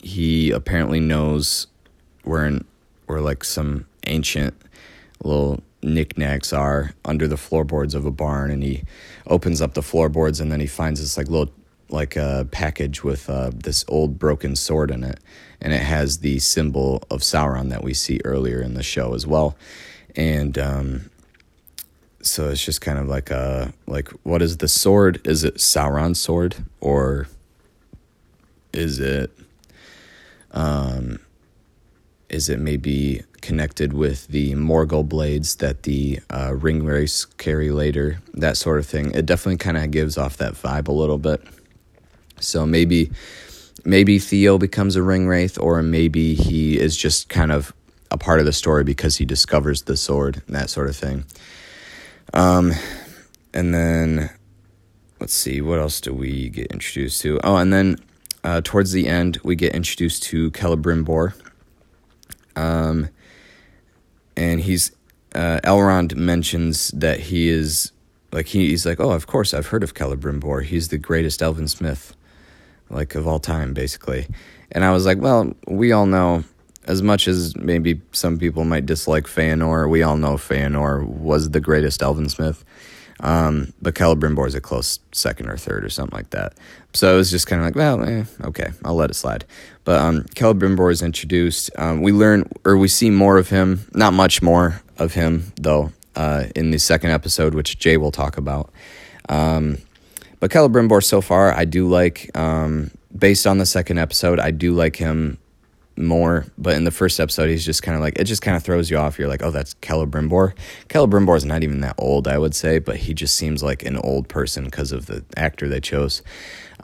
he 0.00 0.52
apparently 0.52 1.00
knows 1.00 1.66
where 2.24 2.46
in, 2.46 2.64
where 3.04 3.20
like 3.20 3.44
some 3.44 3.84
ancient 4.08 4.54
little 5.22 5.62
knickknacks 5.82 6.52
are 6.52 6.92
under 7.04 7.28
the 7.28 7.36
floorboards 7.36 7.94
of 7.94 8.04
a 8.04 8.10
barn, 8.10 8.50
and 8.50 8.62
he 8.62 8.84
opens 9.26 9.60
up 9.60 9.74
the 9.74 9.82
floorboards, 9.82 10.40
and 10.40 10.50
then 10.50 10.60
he 10.60 10.66
finds 10.66 11.00
this 11.00 11.16
like 11.16 11.28
little 11.28 11.52
like 11.90 12.16
a 12.16 12.46
package 12.50 13.02
with 13.02 13.30
uh, 13.30 13.50
this 13.54 13.84
old 13.88 14.18
broken 14.18 14.54
sword 14.54 14.90
in 14.90 15.04
it, 15.04 15.20
and 15.60 15.72
it 15.72 15.82
has 15.82 16.18
the 16.18 16.38
symbol 16.38 17.02
of 17.10 17.20
Sauron 17.20 17.70
that 17.70 17.82
we 17.82 17.94
see 17.94 18.20
earlier 18.24 18.60
in 18.60 18.74
the 18.74 18.82
show 18.82 19.14
as 19.14 19.26
well, 19.26 19.56
and 20.16 20.58
um, 20.58 21.10
so 22.22 22.48
it's 22.50 22.64
just 22.64 22.80
kind 22.80 22.98
of 22.98 23.08
like 23.08 23.30
a 23.30 23.72
like 23.86 24.08
what 24.22 24.42
is 24.42 24.58
the 24.58 24.68
sword? 24.68 25.20
Is 25.26 25.44
it 25.44 25.56
Sauron's 25.56 26.20
sword 26.20 26.56
or 26.80 27.28
is 28.72 29.00
it 29.00 29.30
um 30.52 31.20
is 32.28 32.48
it 32.48 32.58
maybe 32.58 33.22
connected 33.40 33.92
with 33.92 34.26
the 34.28 34.54
Morgul 34.54 35.08
blades 35.08 35.56
that 35.56 35.84
the 35.84 36.20
uh, 36.30 36.50
Ringwraiths 36.50 37.36
carry 37.38 37.70
later, 37.70 38.20
that 38.34 38.56
sort 38.56 38.78
of 38.78 38.86
thing. 38.86 39.12
It 39.12 39.26
definitely 39.26 39.58
kind 39.58 39.76
of 39.76 39.90
gives 39.90 40.18
off 40.18 40.36
that 40.38 40.54
vibe 40.54 40.88
a 40.88 40.92
little 40.92 41.18
bit. 41.18 41.42
So 42.40 42.66
maybe 42.66 43.10
maybe 43.84 44.18
Theo 44.18 44.58
becomes 44.58 44.96
a 44.96 45.00
Ringwraith, 45.00 45.60
or 45.62 45.82
maybe 45.82 46.34
he 46.34 46.78
is 46.78 46.96
just 46.96 47.28
kind 47.28 47.52
of 47.52 47.72
a 48.10 48.18
part 48.18 48.40
of 48.40 48.46
the 48.46 48.52
story 48.52 48.84
because 48.84 49.16
he 49.16 49.24
discovers 49.24 49.82
the 49.82 49.96
sword, 49.96 50.42
and 50.46 50.56
that 50.56 50.70
sort 50.70 50.88
of 50.88 50.96
thing. 50.96 51.24
Um, 52.34 52.72
and 53.54 53.74
then 53.74 54.30
let's 55.20 55.34
see, 55.34 55.60
what 55.60 55.78
else 55.78 56.00
do 56.00 56.12
we 56.12 56.48
get 56.50 56.66
introduced 56.68 57.22
to? 57.22 57.40
Oh, 57.42 57.56
and 57.56 57.72
then 57.72 57.98
uh, 58.44 58.60
towards 58.62 58.92
the 58.92 59.08
end, 59.08 59.38
we 59.42 59.56
get 59.56 59.74
introduced 59.74 60.22
to 60.24 60.50
Celebrimbor. 60.52 61.34
Um, 62.56 63.08
and 64.38 64.60
he's 64.60 64.92
uh, 65.34 65.60
Elrond 65.64 66.14
mentions 66.14 66.88
that 66.92 67.20
he 67.20 67.48
is 67.48 67.92
like 68.32 68.46
he, 68.46 68.68
he's 68.68 68.86
like, 68.86 69.00
oh, 69.00 69.10
of 69.10 69.26
course, 69.26 69.52
I've 69.52 69.66
heard 69.66 69.82
of 69.82 69.94
Celebrimbor. 69.94 70.64
He's 70.64 70.88
the 70.88 70.98
greatest 70.98 71.42
elven 71.42 71.66
smith, 71.66 72.14
like 72.88 73.14
of 73.14 73.26
all 73.26 73.40
time, 73.40 73.74
basically. 73.74 74.28
And 74.70 74.84
I 74.84 74.92
was 74.92 75.06
like, 75.06 75.18
well, 75.18 75.52
we 75.66 75.92
all 75.92 76.06
know, 76.06 76.44
as 76.84 77.02
much 77.02 77.26
as 77.26 77.56
maybe 77.56 78.00
some 78.12 78.38
people 78.38 78.64
might 78.64 78.86
dislike 78.86 79.24
Feanor, 79.24 79.90
we 79.90 80.02
all 80.02 80.16
know 80.16 80.34
Feanor 80.34 81.04
was 81.06 81.50
the 81.50 81.60
greatest 81.60 82.02
elven 82.02 82.28
smith. 82.28 82.64
Um, 83.20 83.72
but 83.82 83.94
Celebrimbor 83.94 84.46
is 84.46 84.54
a 84.54 84.60
close 84.60 85.00
second 85.12 85.48
or 85.48 85.56
third 85.56 85.84
or 85.84 85.90
something 85.90 86.16
like 86.16 86.30
that. 86.30 86.54
So 86.92 87.14
it 87.14 87.16
was 87.16 87.30
just 87.30 87.46
kind 87.46 87.60
of 87.60 87.66
like, 87.66 87.74
well, 87.74 88.02
eh, 88.02 88.24
okay, 88.44 88.70
I'll 88.84 88.94
let 88.94 89.10
it 89.10 89.14
slide. 89.14 89.44
But 89.84 90.00
um, 90.00 90.22
Celebrimbor 90.34 90.92
is 90.92 91.02
introduced. 91.02 91.70
Um, 91.76 92.02
we 92.02 92.12
learn, 92.12 92.48
or 92.64 92.76
we 92.76 92.88
see 92.88 93.10
more 93.10 93.38
of 93.38 93.48
him, 93.48 93.86
not 93.92 94.12
much 94.12 94.40
more 94.40 94.82
of 94.98 95.14
him, 95.14 95.52
though, 95.56 95.92
uh, 96.14 96.44
in 96.54 96.70
the 96.70 96.78
second 96.78 97.10
episode, 97.10 97.54
which 97.54 97.78
Jay 97.78 97.96
will 97.96 98.12
talk 98.12 98.36
about. 98.36 98.70
Um, 99.28 99.78
but 100.40 100.50
Celebrimbor, 100.50 101.02
so 101.02 101.20
far, 101.20 101.52
I 101.52 101.64
do 101.64 101.88
like, 101.88 102.30
um, 102.36 102.90
based 103.16 103.46
on 103.46 103.58
the 103.58 103.66
second 103.66 103.98
episode, 103.98 104.38
I 104.38 104.50
do 104.52 104.72
like 104.72 104.96
him 104.96 105.38
more. 105.98 106.46
But 106.56 106.76
in 106.76 106.84
the 106.84 106.90
first 106.90 107.20
episode, 107.20 107.50
he's 107.50 107.64
just 107.64 107.82
kind 107.82 107.94
of 107.94 108.00
like 108.02 108.18
it 108.18 108.24
just 108.24 108.42
kind 108.42 108.56
of 108.56 108.62
throws 108.62 108.90
you 108.90 108.98
off. 108.98 109.18
You're 109.18 109.28
like, 109.28 109.42
oh, 109.42 109.50
that's 109.50 109.74
Celebrimbor. 109.74 110.54
Celebrimbor 110.88 111.36
is 111.36 111.44
not 111.44 111.62
even 111.62 111.80
that 111.80 111.94
old, 111.98 112.28
I 112.28 112.38
would 112.38 112.54
say, 112.54 112.78
but 112.78 112.96
he 112.96 113.14
just 113.14 113.36
seems 113.36 113.62
like 113.62 113.84
an 113.84 113.96
old 113.98 114.28
person 114.28 114.64
because 114.64 114.92
of 114.92 115.06
the 115.06 115.24
actor 115.36 115.68
they 115.68 115.80
chose. 115.80 116.22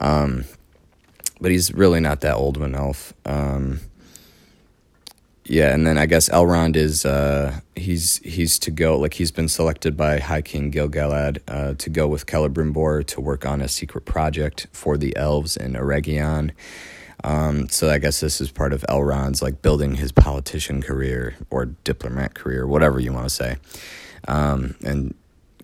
Um, 0.01 0.45
but 1.39 1.51
he's 1.51 1.73
really 1.73 1.99
not 1.99 2.21
that 2.21 2.35
old 2.35 2.57
of 2.57 2.63
an 2.63 2.75
elf. 2.75 3.13
Um, 3.25 3.79
yeah, 5.47 5.73
and 5.73 5.85
then 5.85 5.99
I 5.99 6.07
guess 6.07 6.27
Elrond 6.29 6.75
is 6.75 7.05
uh, 7.05 7.59
he's 7.75 8.17
he's 8.17 8.57
to 8.59 8.71
go 8.71 8.97
like 8.97 9.13
he's 9.13 9.31
been 9.31 9.47
selected 9.47 9.95
by 9.95 10.17
High 10.17 10.41
King 10.41 10.71
Gil-galad 10.71 11.37
uh, 11.47 11.75
to 11.75 11.89
go 11.91 12.07
with 12.07 12.25
Celebrimbor 12.25 13.05
to 13.05 13.21
work 13.21 13.45
on 13.45 13.61
a 13.61 13.67
secret 13.67 14.05
project 14.05 14.65
for 14.71 14.97
the 14.97 15.15
elves 15.15 15.55
in 15.55 15.73
Eregion. 15.73 16.51
Um, 17.23 17.69
so 17.69 17.89
I 17.89 17.97
guess 17.97 18.19
this 18.19 18.41
is 18.41 18.51
part 18.51 18.73
of 18.73 18.85
Elrond's 18.89 19.41
like 19.41 19.61
building 19.61 19.95
his 19.95 20.11
politician 20.11 20.81
career 20.81 21.35
or 21.49 21.65
diplomat 21.65 22.35
career, 22.35 22.67
whatever 22.67 22.99
you 22.99 23.13
want 23.13 23.25
to 23.25 23.33
say, 23.33 23.57
um, 24.27 24.75
and 24.83 25.15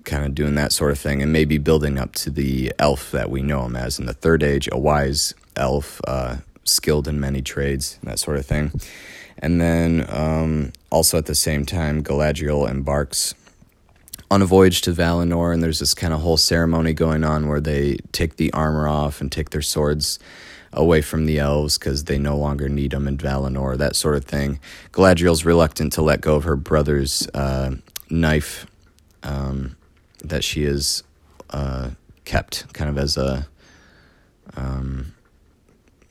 kind 0.04 0.26
of 0.26 0.34
doing 0.34 0.56
that 0.56 0.72
sort 0.72 0.92
of 0.92 1.00
thing, 1.00 1.22
and 1.22 1.32
maybe 1.32 1.58
building 1.58 2.00
up 2.00 2.14
to 2.14 2.30
the 2.30 2.74
elf 2.80 3.12
that 3.12 3.30
we 3.30 3.42
know 3.42 3.66
him 3.66 3.76
as 3.76 4.00
in 4.00 4.06
the 4.06 4.14
Third 4.14 4.42
Age, 4.42 4.68
a 4.72 4.80
wise 4.80 5.34
elf, 5.56 6.02
uh, 6.08 6.38
skilled 6.64 7.08
in 7.08 7.20
many 7.20 7.42
trades, 7.42 8.00
that 8.04 8.20
sort 8.20 8.38
of 8.38 8.46
thing. 8.46 8.72
And 9.38 9.60
then 9.60 10.06
um, 10.10 10.72
also 10.92 11.18
at 11.18 11.26
the 11.26 11.36
same 11.36 11.66
time, 11.66 12.04
Galadriel 12.04 12.70
embarks 12.70 13.34
on 14.30 14.42
a 14.42 14.46
voyage 14.46 14.82
to 14.82 14.94
Valinor, 14.94 15.54
and 15.54 15.62
there's 15.62 15.80
this 15.80 15.94
kind 15.94 16.14
of 16.14 16.22
whole 16.22 16.38
ceremony 16.38 16.94
going 16.94 17.24
on 17.24 17.50
where 17.50 17.60
they 17.60 17.98
take 18.12 18.38
the 18.38 18.52
armor 18.54 18.88
off 18.88 19.20
and 19.20 19.32
take 19.32 19.50
their 19.50 19.62
swords 19.62 20.20
away 20.74 21.02
from 21.02 21.26
the 21.26 21.40
elves 21.40 21.78
because 21.78 22.06
they 22.06 22.18
no 22.18 22.38
longer 22.38 22.70
need 22.70 22.92
them 22.92 23.08
in 23.08 23.18
Valinor, 23.18 23.78
that 23.78 23.96
sort 23.96 24.16
of 24.16 24.26
thing. 24.26 24.60
Galadriel's 24.92 25.46
reluctant 25.46 25.94
to 25.94 26.02
let 26.02 26.22
go 26.22 26.36
of 26.36 26.44
her 26.44 26.56
brother's 26.56 27.28
uh, 27.34 27.76
knife 28.10 28.66
um, 29.24 29.76
that 30.24 30.44
she 30.44 30.64
has 30.64 31.04
uh, 31.50 31.92
kept 32.26 32.72
kind 32.74 32.90
of 32.90 32.98
as 32.98 33.18
a. 33.18 33.48
Um, 34.56 35.14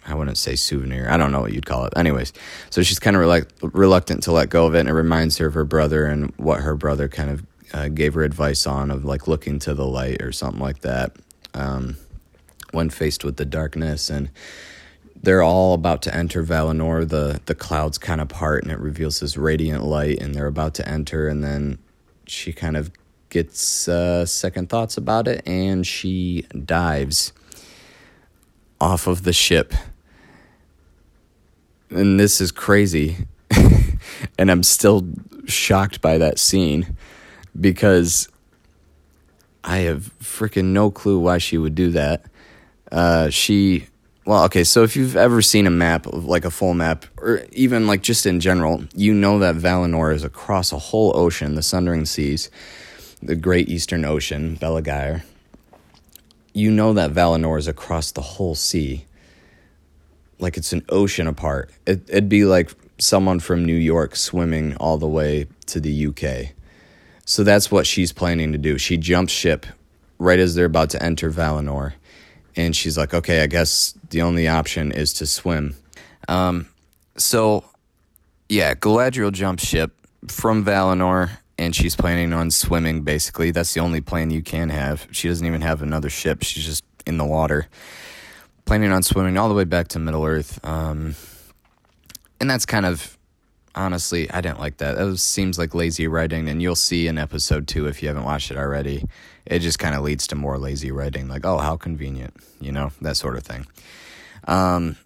I 0.06 0.14
wouldn't 0.14 0.38
say 0.38 0.56
souvenir. 0.56 1.08
I 1.10 1.16
don't 1.18 1.30
know 1.30 1.40
what 1.40 1.52
you'd 1.52 1.66
call 1.66 1.84
it. 1.84 1.92
Anyways, 1.96 2.32
so 2.70 2.82
she's 2.82 2.98
kind 2.98 3.16
of 3.16 3.22
relu- 3.22 3.70
reluctant 3.74 4.22
to 4.24 4.32
let 4.32 4.48
go 4.48 4.66
of 4.66 4.74
it, 4.74 4.80
and 4.80 4.88
it 4.88 4.94
reminds 4.94 5.36
her 5.38 5.46
of 5.46 5.54
her 5.54 5.64
brother 5.64 6.06
and 6.06 6.32
what 6.36 6.60
her 6.60 6.74
brother 6.74 7.06
kind 7.06 7.30
of 7.30 7.46
uh, 7.72 7.88
gave 7.88 8.14
her 8.14 8.22
advice 8.22 8.66
on, 8.66 8.90
of 8.90 9.04
like 9.04 9.28
looking 9.28 9.58
to 9.60 9.74
the 9.74 9.86
light 9.86 10.22
or 10.22 10.32
something 10.32 10.60
like 10.60 10.80
that. 10.80 11.12
Um, 11.54 11.96
when 12.72 12.90
faced 12.90 13.24
with 13.24 13.36
the 13.36 13.44
darkness 13.44 14.10
and 14.10 14.30
they're 15.22 15.42
all 15.42 15.74
about 15.74 16.02
to 16.02 16.14
enter 16.14 16.42
Valinor. 16.42 17.08
The 17.08 17.40
the 17.46 17.54
clouds 17.54 17.98
kind 17.98 18.20
of 18.20 18.28
part 18.28 18.62
and 18.62 18.72
it 18.72 18.78
reveals 18.78 19.20
this 19.20 19.36
radiant 19.36 19.84
light, 19.84 20.20
and 20.20 20.34
they're 20.34 20.46
about 20.46 20.74
to 20.74 20.88
enter. 20.88 21.28
And 21.28 21.44
then 21.44 21.78
she 22.26 22.52
kind 22.52 22.76
of 22.76 22.90
gets 23.28 23.88
uh, 23.88 24.26
second 24.26 24.68
thoughts 24.68 24.96
about 24.96 25.28
it, 25.28 25.46
and 25.46 25.86
she 25.86 26.46
dives 26.64 27.32
off 28.80 29.06
of 29.06 29.24
the 29.24 29.32
ship. 29.32 29.74
And 31.90 32.18
this 32.18 32.40
is 32.40 32.52
crazy, 32.52 33.26
and 34.38 34.50
I'm 34.50 34.62
still 34.62 35.08
shocked 35.46 36.00
by 36.00 36.18
that 36.18 36.38
scene 36.38 36.96
because 37.60 38.28
I 39.64 39.78
have 39.78 40.12
freaking 40.22 40.66
no 40.66 40.90
clue 40.90 41.18
why 41.18 41.38
she 41.38 41.58
would 41.58 41.74
do 41.74 41.90
that. 41.90 42.24
Uh, 42.90 43.30
she, 43.30 43.86
well, 44.24 44.44
okay, 44.44 44.64
so 44.64 44.82
if 44.82 44.96
you've 44.96 45.16
ever 45.16 45.42
seen 45.42 45.66
a 45.66 45.70
map, 45.70 46.06
like 46.12 46.44
a 46.44 46.50
full 46.50 46.74
map, 46.74 47.06
or 47.18 47.44
even 47.52 47.86
like 47.86 48.02
just 48.02 48.26
in 48.26 48.40
general, 48.40 48.84
you 48.94 49.14
know 49.14 49.38
that 49.38 49.54
Valinor 49.56 50.14
is 50.14 50.24
across 50.24 50.72
a 50.72 50.78
whole 50.78 51.16
ocean, 51.16 51.54
the 51.54 51.62
Sundering 51.62 52.04
Seas, 52.04 52.50
the 53.22 53.36
Great 53.36 53.68
Eastern 53.68 54.04
Ocean, 54.04 54.56
Belegaer. 54.56 55.22
You 56.52 56.70
know 56.70 56.92
that 56.94 57.12
Valinor 57.12 57.58
is 57.58 57.68
across 57.68 58.10
the 58.10 58.22
whole 58.22 58.54
sea. 58.54 59.04
Like 60.40 60.56
it's 60.56 60.72
an 60.72 60.84
ocean 60.88 61.26
apart. 61.26 61.70
It, 61.86 62.08
it'd 62.08 62.28
be 62.28 62.44
like 62.44 62.72
someone 62.98 63.40
from 63.40 63.64
New 63.64 63.76
York 63.76 64.16
swimming 64.16 64.76
all 64.76 64.98
the 64.98 65.06
way 65.06 65.46
to 65.66 65.80
the 65.80 66.06
UK. 66.06 66.54
So 67.24 67.44
that's 67.44 67.70
what 67.70 67.86
she's 67.86 68.12
planning 68.12 68.50
to 68.52 68.58
do. 68.58 68.78
She 68.78 68.96
jumps 68.96 69.32
ship 69.32 69.66
right 70.18 70.38
as 70.38 70.54
they're 70.54 70.64
about 70.64 70.90
to 70.90 71.02
enter 71.02 71.30
Valinor 71.30 71.92
and 72.56 72.74
she's 72.74 72.96
like, 72.98 73.14
okay, 73.14 73.42
I 73.42 73.46
guess 73.46 73.94
the 74.10 74.22
only 74.22 74.48
option 74.48 74.92
is 74.92 75.12
to 75.14 75.26
swim. 75.26 75.74
Um, 76.28 76.68
so, 77.16 77.64
yeah, 78.48 78.74
Galadriel 78.74 79.32
jumps 79.32 79.66
ship 79.66 79.92
from 80.28 80.64
Valinor, 80.64 81.30
and 81.58 81.74
she's 81.74 81.96
planning 81.96 82.32
on 82.32 82.50
swimming. 82.50 83.02
Basically, 83.02 83.50
that's 83.50 83.74
the 83.74 83.80
only 83.80 84.00
plan 84.00 84.30
you 84.30 84.42
can 84.42 84.70
have. 84.70 85.06
She 85.10 85.28
doesn't 85.28 85.46
even 85.46 85.60
have 85.60 85.82
another 85.82 86.10
ship; 86.10 86.42
she's 86.42 86.64
just 86.64 86.84
in 87.06 87.18
the 87.18 87.24
water, 87.24 87.68
planning 88.64 88.92
on 88.92 89.02
swimming 89.02 89.36
all 89.36 89.48
the 89.48 89.54
way 89.54 89.64
back 89.64 89.88
to 89.88 89.98
Middle 89.98 90.24
Earth. 90.24 90.64
Um, 90.64 91.14
and 92.40 92.48
that's 92.48 92.66
kind 92.66 92.86
of 92.86 93.18
honestly, 93.74 94.30
I 94.30 94.40
didn't 94.40 94.60
like 94.60 94.78
that. 94.78 94.98
It 94.98 95.18
seems 95.18 95.58
like 95.58 95.74
lazy 95.74 96.06
writing, 96.06 96.48
and 96.48 96.60
you'll 96.60 96.76
see 96.76 97.06
in 97.06 97.18
episode 97.18 97.68
two 97.68 97.86
if 97.86 98.02
you 98.02 98.08
haven't 98.08 98.24
watched 98.24 98.50
it 98.50 98.56
already 98.56 99.04
it 99.50 99.58
just 99.60 99.78
kind 99.78 99.94
of 99.94 100.02
leads 100.02 100.26
to 100.28 100.36
more 100.36 100.58
lazy 100.58 100.92
writing, 100.92 101.28
like, 101.28 101.44
oh, 101.44 101.58
how 101.58 101.76
convenient, 101.76 102.34
you 102.60 102.72
know, 102.72 102.92
that 103.00 103.16
sort 103.16 103.36
of 103.36 103.42
thing. 103.42 103.66
Um, 104.44 104.96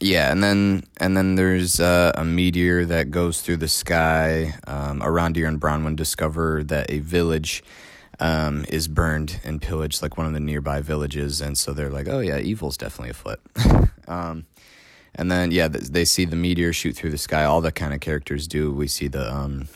yeah, 0.00 0.32
and 0.32 0.42
then 0.42 0.84
and 0.98 1.16
then 1.16 1.36
there's 1.36 1.78
uh, 1.78 2.12
a 2.14 2.24
meteor 2.24 2.84
that 2.86 3.10
goes 3.10 3.40
through 3.40 3.58
the 3.58 3.68
sky. 3.68 4.54
Um, 4.66 5.00
Arondir 5.00 5.46
and 5.46 5.60
Bronwyn 5.60 5.96
discover 5.96 6.64
that 6.64 6.90
a 6.90 6.98
village 6.98 7.62
um, 8.18 8.64
is 8.68 8.88
burned 8.88 9.40
and 9.44 9.62
pillaged, 9.62 10.02
like 10.02 10.16
one 10.16 10.26
of 10.26 10.32
the 10.32 10.40
nearby 10.40 10.80
villages, 10.80 11.40
and 11.40 11.56
so 11.56 11.72
they're 11.72 11.90
like, 11.90 12.08
"Oh 12.08 12.18
yeah, 12.18 12.38
evil's 12.38 12.76
definitely 12.76 13.10
afoot." 13.10 13.40
um, 14.08 14.46
and 15.14 15.30
then 15.30 15.50
yeah, 15.50 15.68
they 15.68 16.04
see 16.04 16.24
the 16.24 16.36
meteor 16.36 16.72
shoot 16.72 16.96
through 16.96 17.10
the 17.10 17.18
sky. 17.18 17.44
All 17.44 17.60
the 17.60 17.72
kind 17.72 17.92
of 17.92 18.00
characters 18.00 18.46
do. 18.46 18.72
We 18.72 18.88
see 18.88 19.08
the 19.08 19.32
um, 19.32 19.68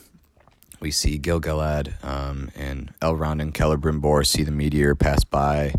we 0.80 0.90
see 0.90 1.18
Gil-galad 1.18 2.04
um, 2.04 2.50
and 2.54 2.92
Elrond 3.00 3.40
and 3.40 3.54
Celebrimbor 3.54 4.26
see 4.26 4.42
the 4.42 4.50
meteor 4.50 4.94
pass 4.94 5.24
by. 5.24 5.74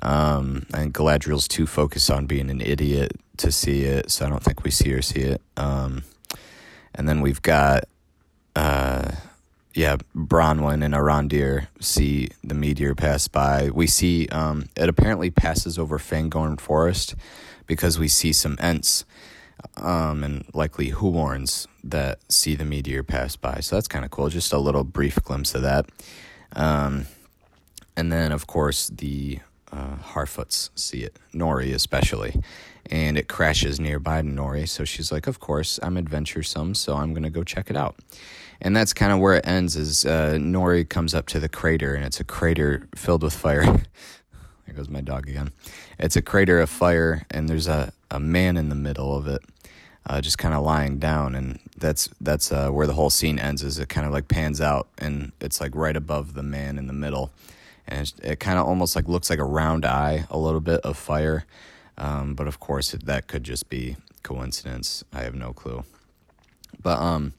Um, 0.00 0.66
and 0.72 0.94
Galadriel's 0.94 1.48
too 1.48 1.66
focused 1.66 2.10
on 2.10 2.26
being 2.26 2.50
an 2.50 2.60
idiot 2.60 3.12
to 3.38 3.50
see 3.50 3.82
it, 3.82 4.10
so 4.10 4.26
I 4.26 4.28
don't 4.28 4.42
think 4.42 4.62
we 4.62 4.70
see 4.70 4.90
her 4.90 5.02
see 5.02 5.20
it. 5.20 5.42
Um, 5.56 6.04
and 6.94 7.08
then 7.08 7.20
we've 7.20 7.42
got, 7.42 7.84
uh, 8.54 9.10
yeah, 9.78 9.96
Bronwyn 10.12 10.84
and 10.84 10.92
Arondir 10.92 11.68
see 11.78 12.30
the 12.42 12.54
meteor 12.54 12.96
pass 12.96 13.28
by. 13.28 13.70
We 13.70 13.86
see 13.86 14.26
um, 14.26 14.68
it 14.76 14.88
apparently 14.88 15.30
passes 15.30 15.78
over 15.78 15.98
Fangorn 15.98 16.60
Forest 16.60 17.14
because 17.68 17.96
we 17.96 18.08
see 18.08 18.32
some 18.32 18.56
Ents 18.58 19.04
um, 19.76 20.24
and 20.24 20.44
likely 20.52 20.90
Huorns 20.90 21.68
that 21.84 22.18
see 22.28 22.56
the 22.56 22.64
meteor 22.64 23.04
pass 23.04 23.36
by. 23.36 23.60
So 23.60 23.76
that's 23.76 23.86
kind 23.86 24.04
of 24.04 24.10
cool. 24.10 24.28
Just 24.28 24.52
a 24.52 24.58
little 24.58 24.82
brief 24.82 25.22
glimpse 25.22 25.54
of 25.54 25.62
that. 25.62 25.86
Um, 26.56 27.06
and 27.96 28.10
then, 28.10 28.32
of 28.32 28.48
course, 28.48 28.88
the 28.88 29.38
uh, 29.70 29.94
Harfoots 30.02 30.70
see 30.74 31.04
it, 31.04 31.16
Nori 31.32 31.72
especially, 31.72 32.42
and 32.90 33.16
it 33.16 33.28
crashes 33.28 33.78
nearby 33.78 34.22
to 34.22 34.28
Nori. 34.28 34.68
So 34.68 34.84
she's 34.84 35.12
like, 35.12 35.28
"Of 35.28 35.38
course, 35.38 35.78
I'm 35.84 35.96
adventuresome, 35.96 36.74
so 36.74 36.96
I'm 36.96 37.14
gonna 37.14 37.30
go 37.30 37.44
check 37.44 37.70
it 37.70 37.76
out." 37.76 37.94
And 38.60 38.76
that's 38.76 38.92
kind 38.92 39.12
of 39.12 39.20
where 39.20 39.34
it 39.34 39.46
ends. 39.46 39.76
Is 39.76 40.04
uh, 40.04 40.32
Nori 40.40 40.88
comes 40.88 41.14
up 41.14 41.26
to 41.28 41.40
the 41.40 41.48
crater, 41.48 41.94
and 41.94 42.04
it's 42.04 42.20
a 42.20 42.24
crater 42.24 42.88
filled 42.94 43.22
with 43.22 43.34
fire. 43.34 43.62
there 44.66 44.74
goes 44.74 44.88
my 44.88 45.00
dog 45.00 45.28
again. 45.28 45.52
It's 45.98 46.16
a 46.16 46.22
crater 46.22 46.60
of 46.60 46.68
fire, 46.68 47.24
and 47.30 47.48
there's 47.48 47.68
a, 47.68 47.92
a 48.10 48.18
man 48.18 48.56
in 48.56 48.68
the 48.68 48.74
middle 48.74 49.16
of 49.16 49.28
it, 49.28 49.42
uh, 50.06 50.20
just 50.20 50.38
kind 50.38 50.54
of 50.54 50.62
lying 50.64 50.98
down, 50.98 51.34
and 51.34 51.60
that's 51.76 52.08
that's 52.20 52.50
uh, 52.50 52.70
where 52.70 52.86
the 52.86 52.94
whole 52.94 53.10
scene 53.10 53.38
ends. 53.38 53.62
Is 53.62 53.78
it 53.78 53.88
kind 53.88 54.06
of 54.06 54.12
like 54.12 54.28
pans 54.28 54.60
out, 54.60 54.88
and 54.98 55.32
it's 55.40 55.60
like 55.60 55.74
right 55.74 55.96
above 55.96 56.34
the 56.34 56.42
man 56.42 56.78
in 56.78 56.88
the 56.88 56.92
middle 56.92 57.30
and 57.88 58.12
it 58.22 58.38
kind 58.38 58.58
of 58.58 58.66
almost 58.66 58.94
like 58.94 59.08
looks 59.08 59.30
like 59.30 59.38
a 59.38 59.44
round 59.44 59.84
eye, 59.84 60.26
a 60.30 60.38
little 60.38 60.60
bit 60.60 60.80
of 60.82 60.96
fire. 60.96 61.46
Um, 61.96 62.34
but 62.34 62.46
of 62.46 62.60
course, 62.60 62.92
that 62.92 63.26
could 63.26 63.42
just 63.42 63.68
be 63.70 63.96
coincidence. 64.22 65.02
I 65.12 65.22
have 65.22 65.34
no 65.34 65.52
clue. 65.52 65.84
But 66.80 66.98
um, 67.00 67.32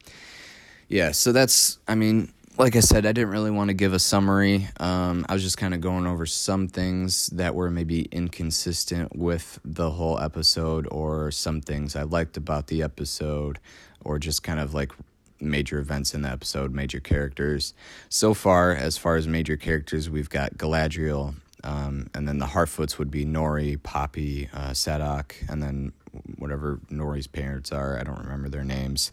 yeah. 0.89 1.11
So 1.11 1.31
that's. 1.31 1.79
I 1.87 1.95
mean, 1.95 2.33
like 2.57 2.75
I 2.75 2.81
said, 2.81 3.05
I 3.05 3.13
didn't 3.13 3.29
really 3.29 3.51
want 3.51 3.69
to 3.69 3.73
give 3.73 3.93
a 3.93 3.99
summary. 3.99 4.67
Um, 4.79 5.25
I 5.29 5.33
was 5.33 5.43
just 5.43 5.57
kind 5.57 5.73
of 5.73 5.79
going 5.79 6.05
over 6.05 6.25
some 6.25 6.67
things 6.67 7.27
that 7.27 7.55
were 7.55 7.71
maybe 7.71 8.01
inconsistent 8.11 9.15
with 9.15 9.59
the 9.63 9.91
whole 9.91 10.19
episode, 10.19 10.87
or 10.91 11.31
some 11.31 11.61
things 11.61 11.95
I 11.95 12.03
liked 12.03 12.35
about 12.35 12.67
the 12.67 12.83
episode, 12.83 13.59
or 14.03 14.19
just 14.19 14.43
kind 14.43 14.59
of 14.59 14.73
like 14.73 14.91
major 15.39 15.79
events 15.79 16.13
in 16.13 16.23
the 16.23 16.29
episode, 16.29 16.73
major 16.73 16.99
characters. 16.99 17.73
So 18.09 18.33
far, 18.33 18.73
as 18.73 18.97
far 18.97 19.15
as 19.15 19.27
major 19.27 19.55
characters, 19.55 20.09
we've 20.09 20.29
got 20.29 20.55
Galadriel, 20.55 21.35
um, 21.63 22.09
and 22.13 22.27
then 22.27 22.39
the 22.39 22.47
Harfoots 22.47 22.97
would 22.97 23.11
be 23.11 23.25
Nori, 23.25 23.81
Poppy, 23.81 24.49
uh, 24.53 24.71
Sadoc, 24.71 25.33
and 25.49 25.61
then 25.61 25.93
whatever 26.37 26.79
Nori's 26.89 27.27
parents 27.27 27.71
are. 27.71 27.97
I 27.97 28.03
don't 28.03 28.19
remember 28.19 28.49
their 28.49 28.63
names. 28.63 29.11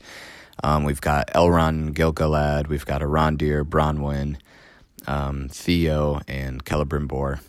Um, 0.63 0.85
we've 0.85 1.01
got 1.01 1.29
Elrond, 1.29 1.95
Gil-galad. 1.95 2.69
We've 2.69 2.87
got 2.87 3.03
Arondir, 3.03 3.63
Bronwyn, 3.65 4.37
um, 5.07 5.49
Theo, 5.49 6.21
and 6.27 6.65
Celebrimbor. 6.65 7.41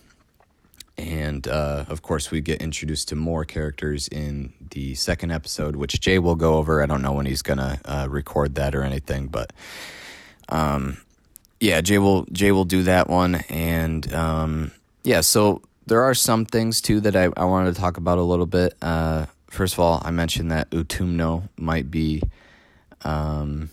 And 0.98 1.48
uh, 1.48 1.86
of 1.90 2.02
course, 2.02 2.32
we 2.32 2.42
get 2.42 2.62
introduced 2.62 3.10
to 3.10 3.16
more 3.16 3.46
characters 3.46 4.08
in 4.08 4.54
the 4.72 4.96
second 4.96 5.32
episode, 5.32 5.76
which 5.76 6.00
Jay 6.02 6.18
will 6.18 6.36
go 6.36 6.56
over. 6.56 6.82
I 6.82 6.88
don't 6.88 7.04
know 7.04 7.14
when 7.14 7.28
he's 7.28 7.44
gonna 7.44 7.80
uh, 7.86 8.08
record 8.10 8.56
that 8.56 8.74
or 8.74 8.82
anything, 8.82 9.28
but 9.28 9.54
um, 10.50 10.98
yeah, 11.60 11.82
Jay 11.82 12.00
will 12.00 12.26
Jay 12.32 12.52
will 12.52 12.66
do 12.66 12.84
that 12.84 13.10
one. 13.10 13.36
And 13.50 14.12
um, 14.14 14.72
yeah, 15.04 15.22
so 15.22 15.62
there 15.86 16.02
are 16.02 16.16
some 16.16 16.46
things 16.46 16.82
too 16.82 17.00
that 17.02 17.16
I, 17.16 17.30
I 17.38 17.46
wanted 17.46 17.76
to 17.76 17.80
talk 17.80 17.98
about 17.98 18.18
a 18.18 18.24
little 18.24 18.48
bit. 18.48 18.76
Uh, 18.82 19.28
first 19.50 19.76
of 19.76 19.80
all, 19.80 20.02
I 20.04 20.10
mentioned 20.10 20.52
that 20.52 20.70
Utumno 20.72 21.48
might 21.58 21.92
be 21.92 22.24
um, 23.04 23.70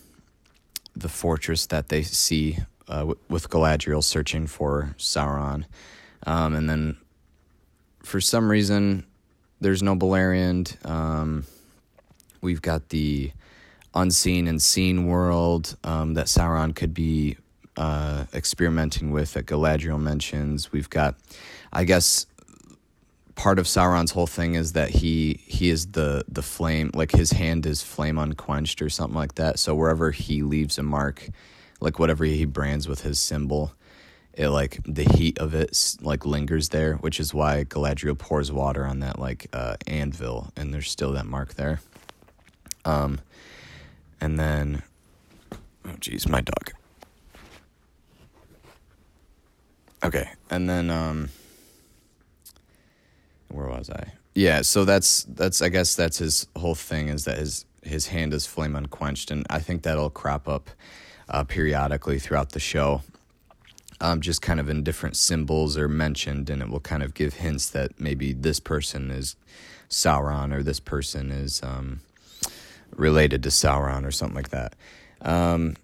the 0.97 1.09
fortress 1.09 1.67
that 1.67 1.89
they 1.89 2.03
see 2.03 2.59
uh, 2.89 3.01
w- 3.01 3.19
with 3.29 3.49
Galadriel 3.49 4.03
searching 4.03 4.47
for 4.47 4.95
Sauron. 4.99 5.65
Um, 6.27 6.55
and 6.55 6.69
then 6.69 6.97
for 8.03 8.21
some 8.21 8.51
reason, 8.51 9.05
there's 9.61 9.83
no 9.83 9.95
Beleriand. 9.95 10.85
Um, 10.89 11.45
we've 12.41 12.63
got 12.63 12.91
the 12.91 13.33
unseen 13.95 14.47
and 14.47 14.61
seen 14.61 15.07
world 15.07 15.77
um, 15.85 16.15
that 16.15 16.27
Sauron 16.27 16.75
could 16.75 16.93
be 16.93 17.37
uh, 17.77 18.25
experimenting 18.35 19.11
with 19.11 19.33
that 19.35 19.47
Galadriel 19.47 20.01
mentions. 20.01 20.73
We've 20.73 20.91
got, 20.91 21.17
I 21.73 21.85
guess, 21.85 22.27
part 23.35 23.59
of 23.59 23.67
Sauron's 23.67 24.13
whole 24.13 24.27
thing 24.27 24.55
is 24.55 24.73
that 24.73 24.91
he 24.91 25.41
he 25.47 25.71
is 25.71 25.87
the 25.89 26.25
the 26.29 26.43
flame, 26.43 26.91
like 26.95 27.13
his 27.13 27.33
hand 27.33 27.67
is 27.67 27.83
flame 27.83 28.19
unquenched 28.19 28.81
or 28.81 28.89
something 28.89 29.17
like 29.17 29.35
that. 29.37 29.59
So 29.59 29.75
wherever 29.75 30.11
he 30.11 30.43
leaves 30.43 30.79
a 30.79 30.83
mark, 30.83 31.29
like 31.81 31.99
whatever 31.99 32.25
he 32.25 32.45
brands 32.45 32.89
with 32.89 33.03
his 33.03 33.19
symbol, 33.19 33.73
it 34.33 34.49
like 34.49 34.81
the 34.85 35.05
heat 35.05 35.39
of 35.39 35.55
it 35.55 35.97
like 36.01 36.27
lingers 36.27 36.71
there, 36.71 36.95
which 36.95 37.21
is 37.21 37.35
why 37.35 37.65
Galadriel 37.65 38.19
pours 38.19 38.51
water 38.53 38.85
on 38.85 39.01
that 39.01 39.19
like 39.19 39.47
uh, 39.53 39.77
anvil, 39.87 40.53
and 40.57 40.73
there's 40.73 40.91
still 40.91 41.13
that 41.13 41.27
mark 41.27 41.55
there. 41.55 41.81
Um, 42.85 43.21
and 44.21 44.39
then, 44.39 44.83
oh 45.85 45.95
geez, 46.01 46.29
my 46.29 46.41
dog. 46.41 46.73
Okay, 50.05 50.29
and 50.51 50.69
then 50.69 50.91
um, 50.91 51.31
where 53.55 53.69
was 53.69 53.91
I? 53.91 54.13
Yeah, 54.35 54.63
so 54.63 54.85
that's 54.85 55.25
that's 55.25 55.63
I 55.63 55.69
guess 55.69 55.95
that's 55.95 56.19
his 56.19 56.47
whole 56.57 56.75
thing 56.75 57.09
is 57.09 57.25
that 57.25 57.39
his 57.39 57.65
his 57.83 58.09
hand 58.09 58.35
is 58.35 58.47
flame 58.47 58.75
unquenched, 58.75 59.31
and 59.31 59.47
I 59.49 59.61
think 59.61 59.83
that'll 59.83 60.11
crop 60.11 60.49
up 60.49 60.71
uh, 61.29 61.45
periodically 61.45 62.19
throughout 62.19 62.51
the 62.51 62.61
show 62.61 63.03
um, 64.01 64.21
just 64.21 64.43
kind 64.43 64.61
of 64.61 64.69
in 64.69 64.83
different 64.83 65.17
symbols 65.17 65.77
or 65.77 65.89
mentioned, 65.89 66.51
and 66.51 66.63
it 66.63 66.69
will 66.69 66.81
kind 66.81 67.03
of 67.03 67.15
give 67.15 67.35
hints 67.35 67.71
that 67.71 67.99
maybe 68.01 68.33
this 68.33 68.61
person 68.61 69.11
is 69.11 69.37
Sauron 69.89 70.53
or 70.53 70.63
this 70.63 70.81
person 70.81 71.31
is 71.31 71.63
um, 71.63 72.01
related 72.95 73.43
to 73.45 73.49
Sauron 73.49 74.05
or 74.05 74.11
something 74.11 74.37
like 74.37 74.51
that. 74.51 74.75
Um, 75.23 75.77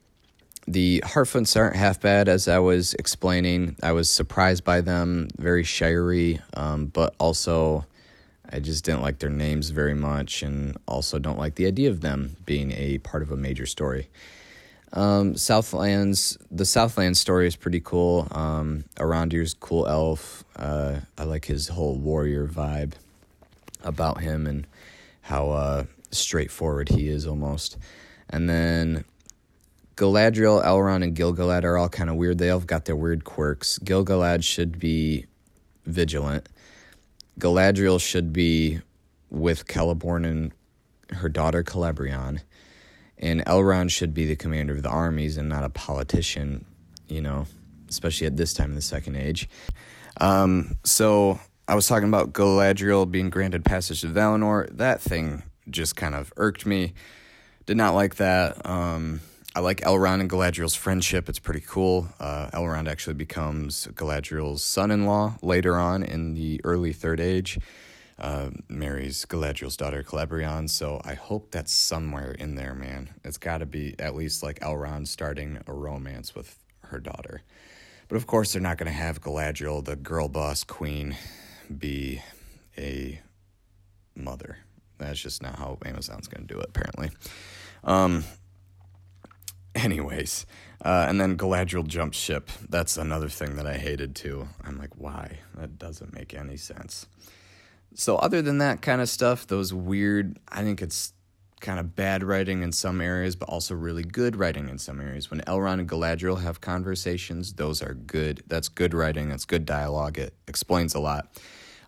the 0.72 1.02
Harfoots 1.04 1.56
aren't 1.56 1.76
half 1.76 2.00
bad, 2.00 2.28
as 2.28 2.46
I 2.46 2.60
was 2.60 2.94
explaining. 2.94 3.76
I 3.82 3.92
was 3.92 4.08
surprised 4.08 4.64
by 4.64 4.80
them, 4.80 5.28
very 5.36 5.64
shirey, 5.64 6.40
um, 6.54 6.86
but 6.86 7.14
also 7.18 7.86
I 8.48 8.60
just 8.60 8.84
didn't 8.84 9.02
like 9.02 9.18
their 9.18 9.30
names 9.30 9.70
very 9.70 9.94
much, 9.94 10.42
and 10.42 10.76
also 10.86 11.18
don't 11.18 11.38
like 11.38 11.56
the 11.56 11.66
idea 11.66 11.90
of 11.90 12.00
them 12.00 12.36
being 12.46 12.72
a 12.72 12.98
part 12.98 13.22
of 13.22 13.30
a 13.30 13.36
major 13.36 13.66
story. 13.66 14.08
Um, 14.92 15.36
Southlands, 15.36 16.38
the 16.50 16.64
Southland 16.64 17.16
story 17.16 17.46
is 17.46 17.56
pretty 17.56 17.80
cool. 17.80 18.28
Um, 18.30 18.84
Arondir's 18.96 19.54
cool 19.54 19.86
elf. 19.86 20.44
Uh, 20.56 21.00
I 21.16 21.24
like 21.24 21.44
his 21.46 21.68
whole 21.68 21.96
warrior 21.96 22.46
vibe 22.46 22.92
about 23.82 24.20
him 24.20 24.46
and 24.46 24.66
how 25.22 25.50
uh, 25.50 25.84
straightforward 26.10 26.88
he 26.88 27.08
is 27.08 27.26
almost. 27.26 27.76
And 28.28 28.48
then 28.48 29.04
Galadriel, 30.00 30.64
Elrond, 30.64 31.04
and 31.04 31.14
Gil-galad 31.14 31.64
are 31.64 31.76
all 31.76 31.90
kind 31.90 32.08
of 32.08 32.16
weird. 32.16 32.38
They 32.38 32.48
all 32.48 32.60
got 32.60 32.86
their 32.86 32.96
weird 32.96 33.24
quirks. 33.24 33.78
Gil-galad 33.80 34.42
should 34.42 34.78
be 34.78 35.26
vigilant. 35.84 36.48
Galadriel 37.38 38.00
should 38.00 38.32
be 38.32 38.80
with 39.28 39.66
Celeborn 39.66 40.26
and 40.26 40.52
her 41.10 41.28
daughter 41.28 41.62
Celebrian 41.62 42.40
and 43.18 43.44
Elrond 43.44 43.90
should 43.90 44.14
be 44.14 44.24
the 44.24 44.34
commander 44.34 44.74
of 44.74 44.82
the 44.82 44.88
armies 44.88 45.36
and 45.36 45.48
not 45.48 45.62
a 45.62 45.68
politician, 45.68 46.64
you 47.06 47.20
know, 47.20 47.46
especially 47.88 48.26
at 48.26 48.36
this 48.36 48.54
time 48.54 48.70
in 48.70 48.76
the 48.76 48.82
Second 48.82 49.16
Age. 49.16 49.48
Um, 50.20 50.78
so 50.84 51.38
I 51.68 51.74
was 51.74 51.86
talking 51.86 52.08
about 52.08 52.32
Galadriel 52.32 53.10
being 53.10 53.28
granted 53.28 53.64
passage 53.64 54.00
to 54.00 54.06
Valinor. 54.06 54.74
That 54.76 55.02
thing 55.02 55.42
just 55.68 55.96
kind 55.96 56.14
of 56.14 56.32
irked 56.38 56.64
me. 56.64 56.94
Did 57.66 57.76
not 57.76 57.94
like 57.94 58.16
that. 58.16 58.64
Um, 58.66 59.20
I 59.54 59.60
like 59.60 59.80
Elrond 59.80 60.20
and 60.20 60.30
Galadriel's 60.30 60.76
friendship. 60.76 61.28
It's 61.28 61.40
pretty 61.40 61.62
cool. 61.66 62.08
Uh, 62.20 62.50
Elrond 62.52 62.88
actually 62.88 63.14
becomes 63.14 63.88
Galadriel's 63.94 64.62
son 64.62 64.92
in 64.92 65.06
law 65.06 65.34
later 65.42 65.76
on 65.76 66.04
in 66.04 66.34
the 66.34 66.60
early 66.62 66.92
Third 66.92 67.18
Age 67.18 67.58
uh, 68.20 68.50
marries 68.68 69.24
Galadriel's 69.26 69.76
daughter 69.76 70.04
Celebrian. 70.04 70.70
So 70.70 71.00
I 71.04 71.14
hope 71.14 71.50
that's 71.50 71.72
somewhere 71.72 72.30
in 72.32 72.54
there, 72.54 72.74
man. 72.74 73.10
It's 73.24 73.38
got 73.38 73.58
to 73.58 73.66
be 73.66 73.96
at 73.98 74.14
least 74.14 74.42
like 74.44 74.60
Elrond 74.60 75.08
starting 75.08 75.58
a 75.66 75.72
romance 75.72 76.32
with 76.34 76.56
her 76.84 77.00
daughter. 77.00 77.42
But 78.08 78.16
of 78.16 78.28
course, 78.28 78.52
they're 78.52 78.62
not 78.62 78.78
going 78.78 78.90
to 78.90 78.96
have 78.96 79.20
Galadriel, 79.20 79.84
the 79.84 79.96
girl 79.96 80.28
boss 80.28 80.62
queen, 80.62 81.16
be 81.76 82.22
a 82.78 83.20
mother. 84.14 84.58
That's 84.98 85.18
just 85.18 85.42
not 85.42 85.56
how 85.56 85.78
Amazon's 85.84 86.28
going 86.28 86.46
to 86.46 86.54
do 86.54 86.60
it, 86.60 86.68
apparently. 86.68 87.10
Um, 87.82 88.24
anyways, 89.74 90.46
uh, 90.84 91.06
and 91.08 91.20
then 91.20 91.36
Galadriel 91.36 91.86
jumps 91.86 92.18
ship. 92.18 92.50
That's 92.68 92.96
another 92.96 93.28
thing 93.28 93.56
that 93.56 93.66
I 93.66 93.74
hated 93.74 94.14
too. 94.14 94.48
I'm 94.64 94.78
like, 94.78 94.96
why? 94.96 95.38
That 95.54 95.78
doesn't 95.78 96.14
make 96.14 96.34
any 96.34 96.56
sense. 96.56 97.06
So 97.94 98.16
other 98.16 98.40
than 98.40 98.58
that 98.58 98.82
kind 98.82 99.00
of 99.00 99.08
stuff, 99.08 99.46
those 99.46 99.74
weird, 99.74 100.38
I 100.48 100.62
think 100.62 100.80
it's 100.80 101.12
kind 101.60 101.78
of 101.78 101.94
bad 101.94 102.22
writing 102.22 102.62
in 102.62 102.72
some 102.72 103.00
areas, 103.00 103.36
but 103.36 103.48
also 103.48 103.74
really 103.74 104.02
good 104.02 104.36
writing 104.36 104.68
in 104.68 104.78
some 104.78 105.00
areas. 105.00 105.30
When 105.30 105.40
Elrond 105.42 105.80
and 105.80 105.88
Galadriel 105.88 106.40
have 106.40 106.60
conversations, 106.60 107.54
those 107.54 107.82
are 107.82 107.94
good. 107.94 108.42
That's 108.46 108.68
good 108.68 108.94
writing. 108.94 109.28
That's 109.28 109.44
good 109.44 109.66
dialogue. 109.66 110.18
It 110.18 110.34
explains 110.48 110.94
a 110.94 111.00
lot. 111.00 111.28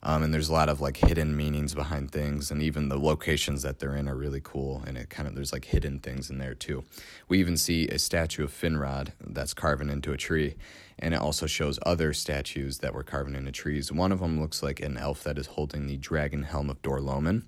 Um, 0.04 0.24
and 0.24 0.34
there's 0.34 0.48
a 0.48 0.52
lot 0.52 0.68
of 0.68 0.80
like 0.80 0.96
hidden 0.96 1.36
meanings 1.36 1.74
behind 1.74 2.10
things, 2.10 2.50
and 2.50 2.60
even 2.60 2.88
the 2.88 2.98
locations 2.98 3.62
that 3.62 3.78
they're 3.78 3.94
in 3.94 4.08
are 4.08 4.16
really 4.16 4.40
cool. 4.42 4.82
And 4.84 4.98
it 4.98 5.10
kind 5.10 5.28
of 5.28 5.36
there's 5.36 5.52
like 5.52 5.66
hidden 5.66 6.00
things 6.00 6.28
in 6.28 6.38
there 6.38 6.54
too. 6.54 6.84
We 7.28 7.38
even 7.38 7.56
see 7.56 7.86
a 7.86 7.98
statue 7.98 8.42
of 8.42 8.52
Finrod 8.52 9.12
that's 9.20 9.54
carving 9.54 9.90
into 9.90 10.12
a 10.12 10.16
tree, 10.16 10.56
and 10.98 11.14
it 11.14 11.20
also 11.20 11.46
shows 11.46 11.78
other 11.86 12.12
statues 12.12 12.78
that 12.78 12.94
were 12.94 13.04
carving 13.04 13.36
into 13.36 13.52
trees. 13.52 13.92
One 13.92 14.10
of 14.10 14.18
them 14.18 14.40
looks 14.40 14.60
like 14.60 14.80
an 14.80 14.96
elf 14.96 15.22
that 15.22 15.38
is 15.38 15.46
holding 15.46 15.86
the 15.86 15.96
dragon 15.98 16.42
helm 16.42 16.68
of 16.68 16.82
Dor-lómin, 16.82 17.44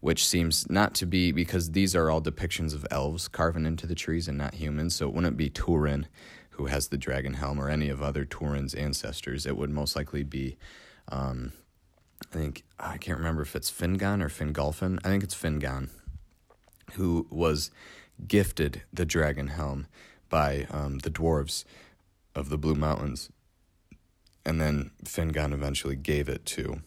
which 0.00 0.26
seems 0.26 0.68
not 0.68 0.94
to 0.96 1.06
be 1.06 1.32
because 1.32 1.70
these 1.70 1.96
are 1.96 2.10
all 2.10 2.20
depictions 2.20 2.74
of 2.74 2.86
elves 2.90 3.28
carving 3.28 3.64
into 3.64 3.86
the 3.86 3.94
trees 3.94 4.28
and 4.28 4.36
not 4.36 4.54
humans. 4.54 4.94
So 4.94 5.08
it 5.08 5.14
wouldn't 5.14 5.38
be 5.38 5.48
Turin 5.48 6.06
who 6.50 6.66
has 6.66 6.88
the 6.88 6.98
dragon 6.98 7.34
helm 7.34 7.58
or 7.58 7.70
any 7.70 7.88
of 7.88 8.02
other 8.02 8.26
Turin's 8.26 8.74
ancestors. 8.74 9.46
It 9.46 9.56
would 9.56 9.70
most 9.70 9.96
likely 9.96 10.22
be. 10.22 10.58
Um, 11.08 11.52
think 12.34 12.64
I 12.80 12.96
can't 12.98 13.18
remember 13.18 13.42
if 13.42 13.54
it's 13.54 13.70
Fingon 13.70 14.20
or 14.20 14.28
Fingolfin. 14.28 14.98
I 15.04 15.08
think 15.08 15.22
it's 15.22 15.36
Fingon, 15.36 15.88
who 16.94 17.26
was 17.30 17.70
gifted 18.26 18.82
the 18.92 19.06
dragon 19.06 19.48
helm 19.48 19.86
by 20.28 20.66
um, 20.70 20.98
the 20.98 21.10
dwarves 21.10 21.64
of 22.34 22.48
the 22.48 22.58
Blue 22.58 22.74
Mountains, 22.74 23.30
and 24.44 24.60
then 24.60 24.90
Fingon 25.04 25.52
eventually 25.52 25.94
gave 25.94 26.28
it 26.28 26.44
to 26.46 26.82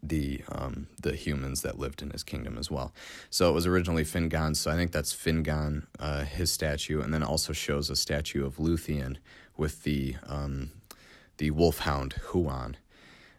the 0.00 0.42
um, 0.52 0.86
the 1.02 1.16
humans 1.16 1.62
that 1.62 1.80
lived 1.80 2.00
in 2.00 2.10
his 2.10 2.22
kingdom 2.22 2.56
as 2.56 2.70
well. 2.70 2.94
So 3.28 3.50
it 3.50 3.52
was 3.52 3.66
originally 3.66 4.04
Fingon. 4.04 4.54
So 4.54 4.70
I 4.70 4.76
think 4.76 4.92
that's 4.92 5.12
Fingon, 5.12 5.86
uh, 5.98 6.22
his 6.22 6.52
statue, 6.52 7.00
and 7.00 7.12
then 7.12 7.24
also 7.24 7.52
shows 7.52 7.90
a 7.90 7.96
statue 7.96 8.46
of 8.46 8.58
Luthien 8.58 9.16
with 9.56 9.82
the 9.82 10.14
um, 10.28 10.70
the 11.38 11.50
wolfhound 11.50 12.12
Huan 12.28 12.76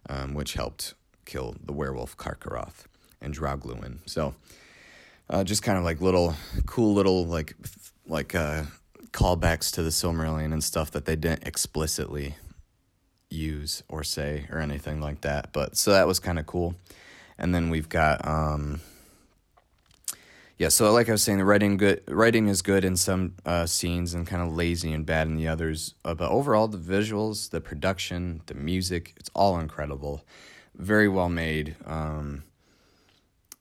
um, 0.10 0.34
which 0.34 0.54
helped 0.54 0.94
kill 1.28 1.56
the 1.64 1.74
werewolf 1.74 2.18
Carcharoth 2.18 2.86
and 3.22 3.36
Draugluin. 3.36 4.00
So, 4.06 4.34
uh, 5.30 5.44
just 5.44 5.62
kind 5.62 5.78
of 5.78 5.84
like 5.84 6.02
little 6.02 6.36
cool 6.66 6.94
little 6.94 7.26
like 7.26 7.56
like 8.08 8.34
uh, 8.34 8.64
callbacks 9.12 9.72
to 9.74 9.84
the 9.84 9.90
Silmarillion 9.90 10.54
and 10.54 10.64
stuff 10.64 10.92
that 10.92 11.06
they 11.06 11.16
didn't 11.16 11.46
explicitly 11.46 12.36
use 13.30 13.84
or 13.90 14.04
say 14.04 14.48
or 14.52 14.60
anything 14.60 15.02
like 15.02 15.22
that. 15.22 15.52
But 15.52 15.78
so 15.78 15.92
that 15.92 16.08
was 16.08 16.20
kind 16.20 16.40
of 16.40 16.46
cool. 16.46 16.76
And 17.38 17.54
then 17.54 17.70
we've 17.70 17.90
got 17.90 18.26
um, 18.26 18.82
yeah, 20.58 20.70
so 20.70 20.92
like 20.92 21.08
I 21.08 21.12
was 21.12 21.22
saying, 21.22 21.38
the 21.38 21.46
writing 21.46 21.78
good 21.78 22.02
writing 22.08 22.48
is 22.48 22.64
good 22.64 22.84
in 22.84 22.96
some 22.96 23.36
uh, 23.46 23.68
scenes 23.68 24.16
and 24.16 24.26
kind 24.26 24.42
of 24.42 24.56
lazy 24.56 24.92
and 24.92 25.06
bad 25.06 25.28
in 25.28 25.36
the 25.36 25.48
others. 25.48 25.94
Uh, 26.04 26.16
but 26.16 26.32
overall, 26.32 26.68
the 26.68 26.80
visuals, 26.80 27.52
the 27.52 27.62
production, 27.62 28.42
the 28.48 28.56
music, 28.56 29.14
it's 29.18 29.30
all 29.36 29.60
incredible, 29.60 30.26
very 30.78 31.08
well 31.08 31.30
made. 31.30 31.76
Um, 31.86 32.44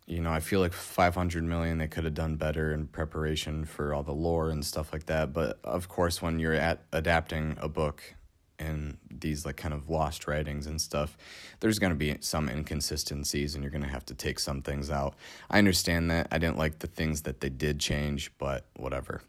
you 0.07 0.21
know, 0.21 0.31
I 0.31 0.41
feel 0.41 0.61
like 0.61 0.73
500 0.73 1.43
million 1.43 1.79
they 1.79 1.89
could 1.89 2.05
have 2.05 2.15
done 2.15 2.37
better 2.37 2.73
in 2.73 2.87
preparation 2.87 3.65
for 3.65 3.93
all 3.93 4.05
the 4.05 4.13
lore 4.13 4.51
and 4.51 4.65
stuff 4.65 4.93
like 4.93 5.07
that. 5.07 5.33
But 5.33 5.59
of 5.65 5.89
course, 5.89 6.23
when 6.23 6.39
you're 6.39 6.55
at 6.55 6.85
adapting 6.93 7.57
a 7.61 7.69
book 7.69 8.15
and 8.59 8.99
these 9.11 9.45
like 9.45 9.57
kind 9.57 9.75
of 9.75 9.91
lost 9.91 10.29
writings 10.29 10.67
and 10.67 10.81
stuff, 10.81 11.17
there's 11.59 11.81
going 11.81 11.91
to 11.91 11.97
be 11.97 12.17
some 12.21 12.49
inconsistencies 12.49 13.55
and 13.55 13.65
you're 13.65 13.73
going 13.73 13.83
to 13.83 13.89
have 13.89 14.07
to 14.07 14.15
take 14.15 14.39
some 14.39 14.63
things 14.63 14.91
out. 14.91 15.15
I 15.51 15.59
understand 15.59 16.11
that. 16.13 16.29
I 16.31 16.39
didn't 16.39 16.59
like 16.59 16.79
the 16.79 16.87
things 16.87 17.23
that 17.23 17.41
they 17.41 17.49
did 17.49 17.81
change, 17.81 18.31
but 18.39 18.67
whatever. 18.77 19.23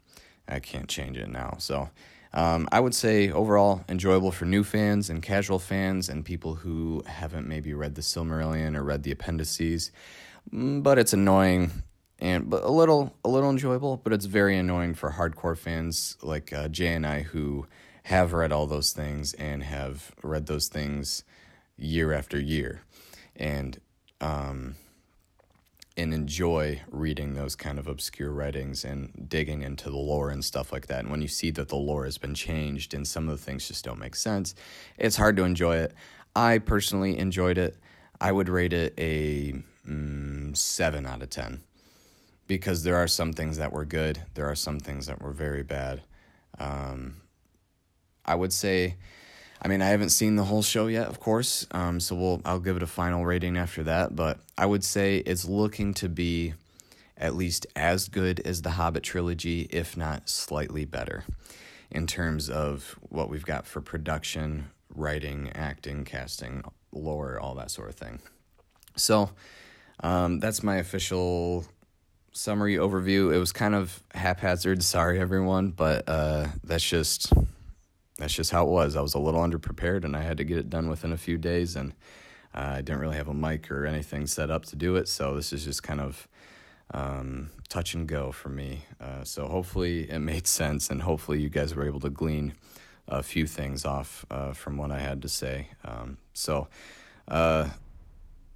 I 0.46 0.60
can't 0.60 0.88
change 0.88 1.18
it 1.18 1.28
now. 1.28 1.56
So 1.58 1.90
um, 2.32 2.68
I 2.70 2.80
would 2.80 2.94
say 2.94 3.30
overall 3.30 3.84
enjoyable 3.88 4.32
for 4.32 4.44
new 4.44 4.64
fans 4.64 5.10
and 5.10 5.22
casual 5.22 5.58
fans 5.58 6.08
and 6.08 6.24
people 6.24 6.54
who 6.56 7.02
haven't 7.06 7.48
maybe 7.48 7.72
read 7.74 7.94
the 7.94 8.02
Silmarillion 8.02 8.76
or 8.76 8.82
read 8.82 9.02
the 9.02 9.12
appendices. 9.12 9.90
Mm, 10.52 10.82
but 10.82 10.98
it's 10.98 11.12
annoying 11.12 11.70
and 12.18 12.50
but 12.50 12.62
a 12.64 12.70
little 12.70 13.14
a 13.24 13.28
little 13.28 13.50
enjoyable. 13.50 13.96
But 13.96 14.12
it's 14.12 14.26
very 14.26 14.56
annoying 14.56 14.94
for 14.94 15.12
hardcore 15.12 15.56
fans 15.56 16.16
like 16.22 16.52
uh, 16.52 16.68
Jay 16.68 16.92
and 16.94 17.06
I 17.06 17.22
who 17.22 17.66
have 18.04 18.32
read 18.32 18.52
all 18.52 18.66
those 18.66 18.92
things 18.92 19.34
and 19.34 19.62
have 19.62 20.12
read 20.22 20.46
those 20.46 20.68
things 20.68 21.24
year 21.76 22.12
after 22.12 22.38
year 22.40 22.82
and 23.36 23.78
um, 24.20 24.74
and 25.98 26.14
enjoy 26.14 26.80
reading 26.90 27.34
those 27.34 27.56
kind 27.56 27.78
of 27.78 27.88
obscure 27.88 28.30
writings 28.30 28.84
and 28.84 29.26
digging 29.28 29.62
into 29.62 29.90
the 29.90 29.96
lore 29.96 30.30
and 30.30 30.44
stuff 30.44 30.72
like 30.72 30.86
that. 30.86 31.00
And 31.00 31.10
when 31.10 31.20
you 31.20 31.28
see 31.28 31.50
that 31.50 31.68
the 31.68 31.76
lore 31.76 32.04
has 32.04 32.18
been 32.18 32.34
changed 32.34 32.94
and 32.94 33.06
some 33.06 33.28
of 33.28 33.36
the 33.36 33.44
things 33.44 33.66
just 33.66 33.84
don't 33.84 33.98
make 33.98 34.14
sense, 34.14 34.54
it's 34.96 35.16
hard 35.16 35.36
to 35.36 35.44
enjoy 35.44 35.76
it. 35.76 35.92
I 36.36 36.58
personally 36.58 37.18
enjoyed 37.18 37.58
it. 37.58 37.76
I 38.20 38.30
would 38.30 38.48
rate 38.48 38.72
it 38.72 38.94
a 38.96 39.60
mm, 39.86 40.56
7 40.56 41.06
out 41.06 41.22
of 41.22 41.30
10 41.30 41.62
because 42.46 42.84
there 42.84 42.96
are 42.96 43.08
some 43.08 43.32
things 43.32 43.58
that 43.58 43.72
were 43.72 43.84
good, 43.84 44.22
there 44.34 44.46
are 44.46 44.54
some 44.54 44.78
things 44.78 45.06
that 45.06 45.20
were 45.20 45.32
very 45.32 45.62
bad. 45.62 46.02
Um, 46.58 47.16
I 48.24 48.34
would 48.34 48.52
say, 48.52 48.96
I 49.60 49.68
mean, 49.68 49.82
I 49.82 49.86
haven't 49.86 50.10
seen 50.10 50.36
the 50.36 50.44
whole 50.44 50.62
show 50.62 50.86
yet, 50.86 51.08
of 51.08 51.20
course. 51.20 51.66
Um, 51.72 52.00
so 52.00 52.14
we'll 52.14 52.40
I'll 52.44 52.60
give 52.60 52.76
it 52.76 52.82
a 52.82 52.86
final 52.86 53.24
rating 53.24 53.56
after 53.56 53.82
that. 53.84 54.14
But 54.14 54.38
I 54.56 54.66
would 54.66 54.84
say 54.84 55.18
it's 55.18 55.44
looking 55.44 55.94
to 55.94 56.08
be 56.08 56.54
at 57.16 57.34
least 57.34 57.66
as 57.74 58.08
good 58.08 58.40
as 58.40 58.62
the 58.62 58.70
Hobbit 58.70 59.02
trilogy, 59.02 59.62
if 59.70 59.96
not 59.96 60.28
slightly 60.28 60.84
better, 60.84 61.24
in 61.90 62.06
terms 62.06 62.48
of 62.48 62.98
what 63.08 63.28
we've 63.28 63.44
got 63.44 63.66
for 63.66 63.80
production, 63.80 64.70
writing, 64.94 65.50
acting, 65.54 66.04
casting, 66.04 66.62
lore, 66.92 67.40
all 67.40 67.56
that 67.56 67.70
sort 67.70 67.88
of 67.88 67.96
thing. 67.96 68.20
So 68.94 69.30
um, 70.00 70.38
that's 70.38 70.62
my 70.62 70.76
official 70.76 71.66
summary 72.32 72.76
overview. 72.76 73.34
It 73.34 73.38
was 73.38 73.52
kind 73.52 73.74
of 73.74 74.00
haphazard. 74.14 74.84
Sorry, 74.84 75.18
everyone, 75.18 75.70
but 75.70 76.08
uh, 76.08 76.46
that's 76.62 76.88
just 76.88 77.32
that's 78.18 78.34
just 78.34 78.50
how 78.50 78.64
it 78.64 78.70
was. 78.70 78.96
I 78.96 79.00
was 79.00 79.14
a 79.14 79.18
little 79.18 79.40
underprepared 79.40 80.04
and 80.04 80.16
I 80.16 80.22
had 80.22 80.36
to 80.38 80.44
get 80.44 80.58
it 80.58 80.68
done 80.68 80.88
within 80.88 81.12
a 81.12 81.16
few 81.16 81.38
days. 81.38 81.76
And 81.76 81.92
uh, 82.54 82.74
I 82.74 82.82
didn't 82.82 83.00
really 83.00 83.16
have 83.16 83.28
a 83.28 83.34
mic 83.34 83.70
or 83.70 83.86
anything 83.86 84.26
set 84.26 84.50
up 84.50 84.66
to 84.66 84.76
do 84.76 84.96
it. 84.96 85.08
So 85.08 85.36
this 85.36 85.52
is 85.52 85.64
just 85.64 85.82
kind 85.82 86.00
of 86.00 86.28
um, 86.92 87.50
touch 87.68 87.94
and 87.94 88.06
go 88.06 88.32
for 88.32 88.48
me. 88.48 88.84
Uh, 89.00 89.22
so 89.22 89.46
hopefully 89.46 90.10
it 90.10 90.18
made 90.18 90.46
sense 90.46 90.90
and 90.90 91.02
hopefully 91.02 91.40
you 91.40 91.48
guys 91.48 91.74
were 91.74 91.86
able 91.86 92.00
to 92.00 92.10
glean 92.10 92.54
a 93.06 93.22
few 93.22 93.46
things 93.46 93.84
off 93.84 94.26
uh, 94.30 94.52
from 94.52 94.76
what 94.76 94.90
I 94.90 94.98
had 94.98 95.22
to 95.22 95.28
say. 95.28 95.68
Um, 95.84 96.18
so 96.34 96.68
uh, 97.28 97.68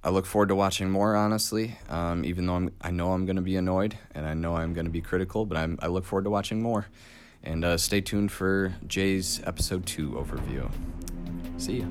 I 0.03 0.09
look 0.09 0.25
forward 0.25 0.49
to 0.49 0.55
watching 0.55 0.89
more, 0.89 1.15
honestly, 1.15 1.77
um, 1.89 2.25
even 2.25 2.45
though 2.45 2.55
I'm, 2.55 2.71
I 2.81 2.91
know 2.91 3.13
I'm 3.13 3.25
going 3.25 3.37
to 3.37 3.41
be 3.41 3.55
annoyed 3.55 3.97
and 4.13 4.27
I 4.27 4.33
know 4.33 4.57
I'm 4.57 4.73
going 4.73 4.85
to 4.85 4.91
be 4.91 5.01
critical, 5.01 5.45
but 5.45 5.57
I'm, 5.57 5.79
I 5.81 5.87
look 5.87 6.03
forward 6.03 6.25
to 6.25 6.29
watching 6.29 6.61
more. 6.61 6.87
And 7.43 7.65
uh, 7.65 7.77
stay 7.77 8.01
tuned 8.01 8.31
for 8.31 8.75
Jay's 8.87 9.41
episode 9.45 9.85
two 9.85 10.11
overview. 10.11 10.71
See 11.57 11.79
ya. 11.79 11.85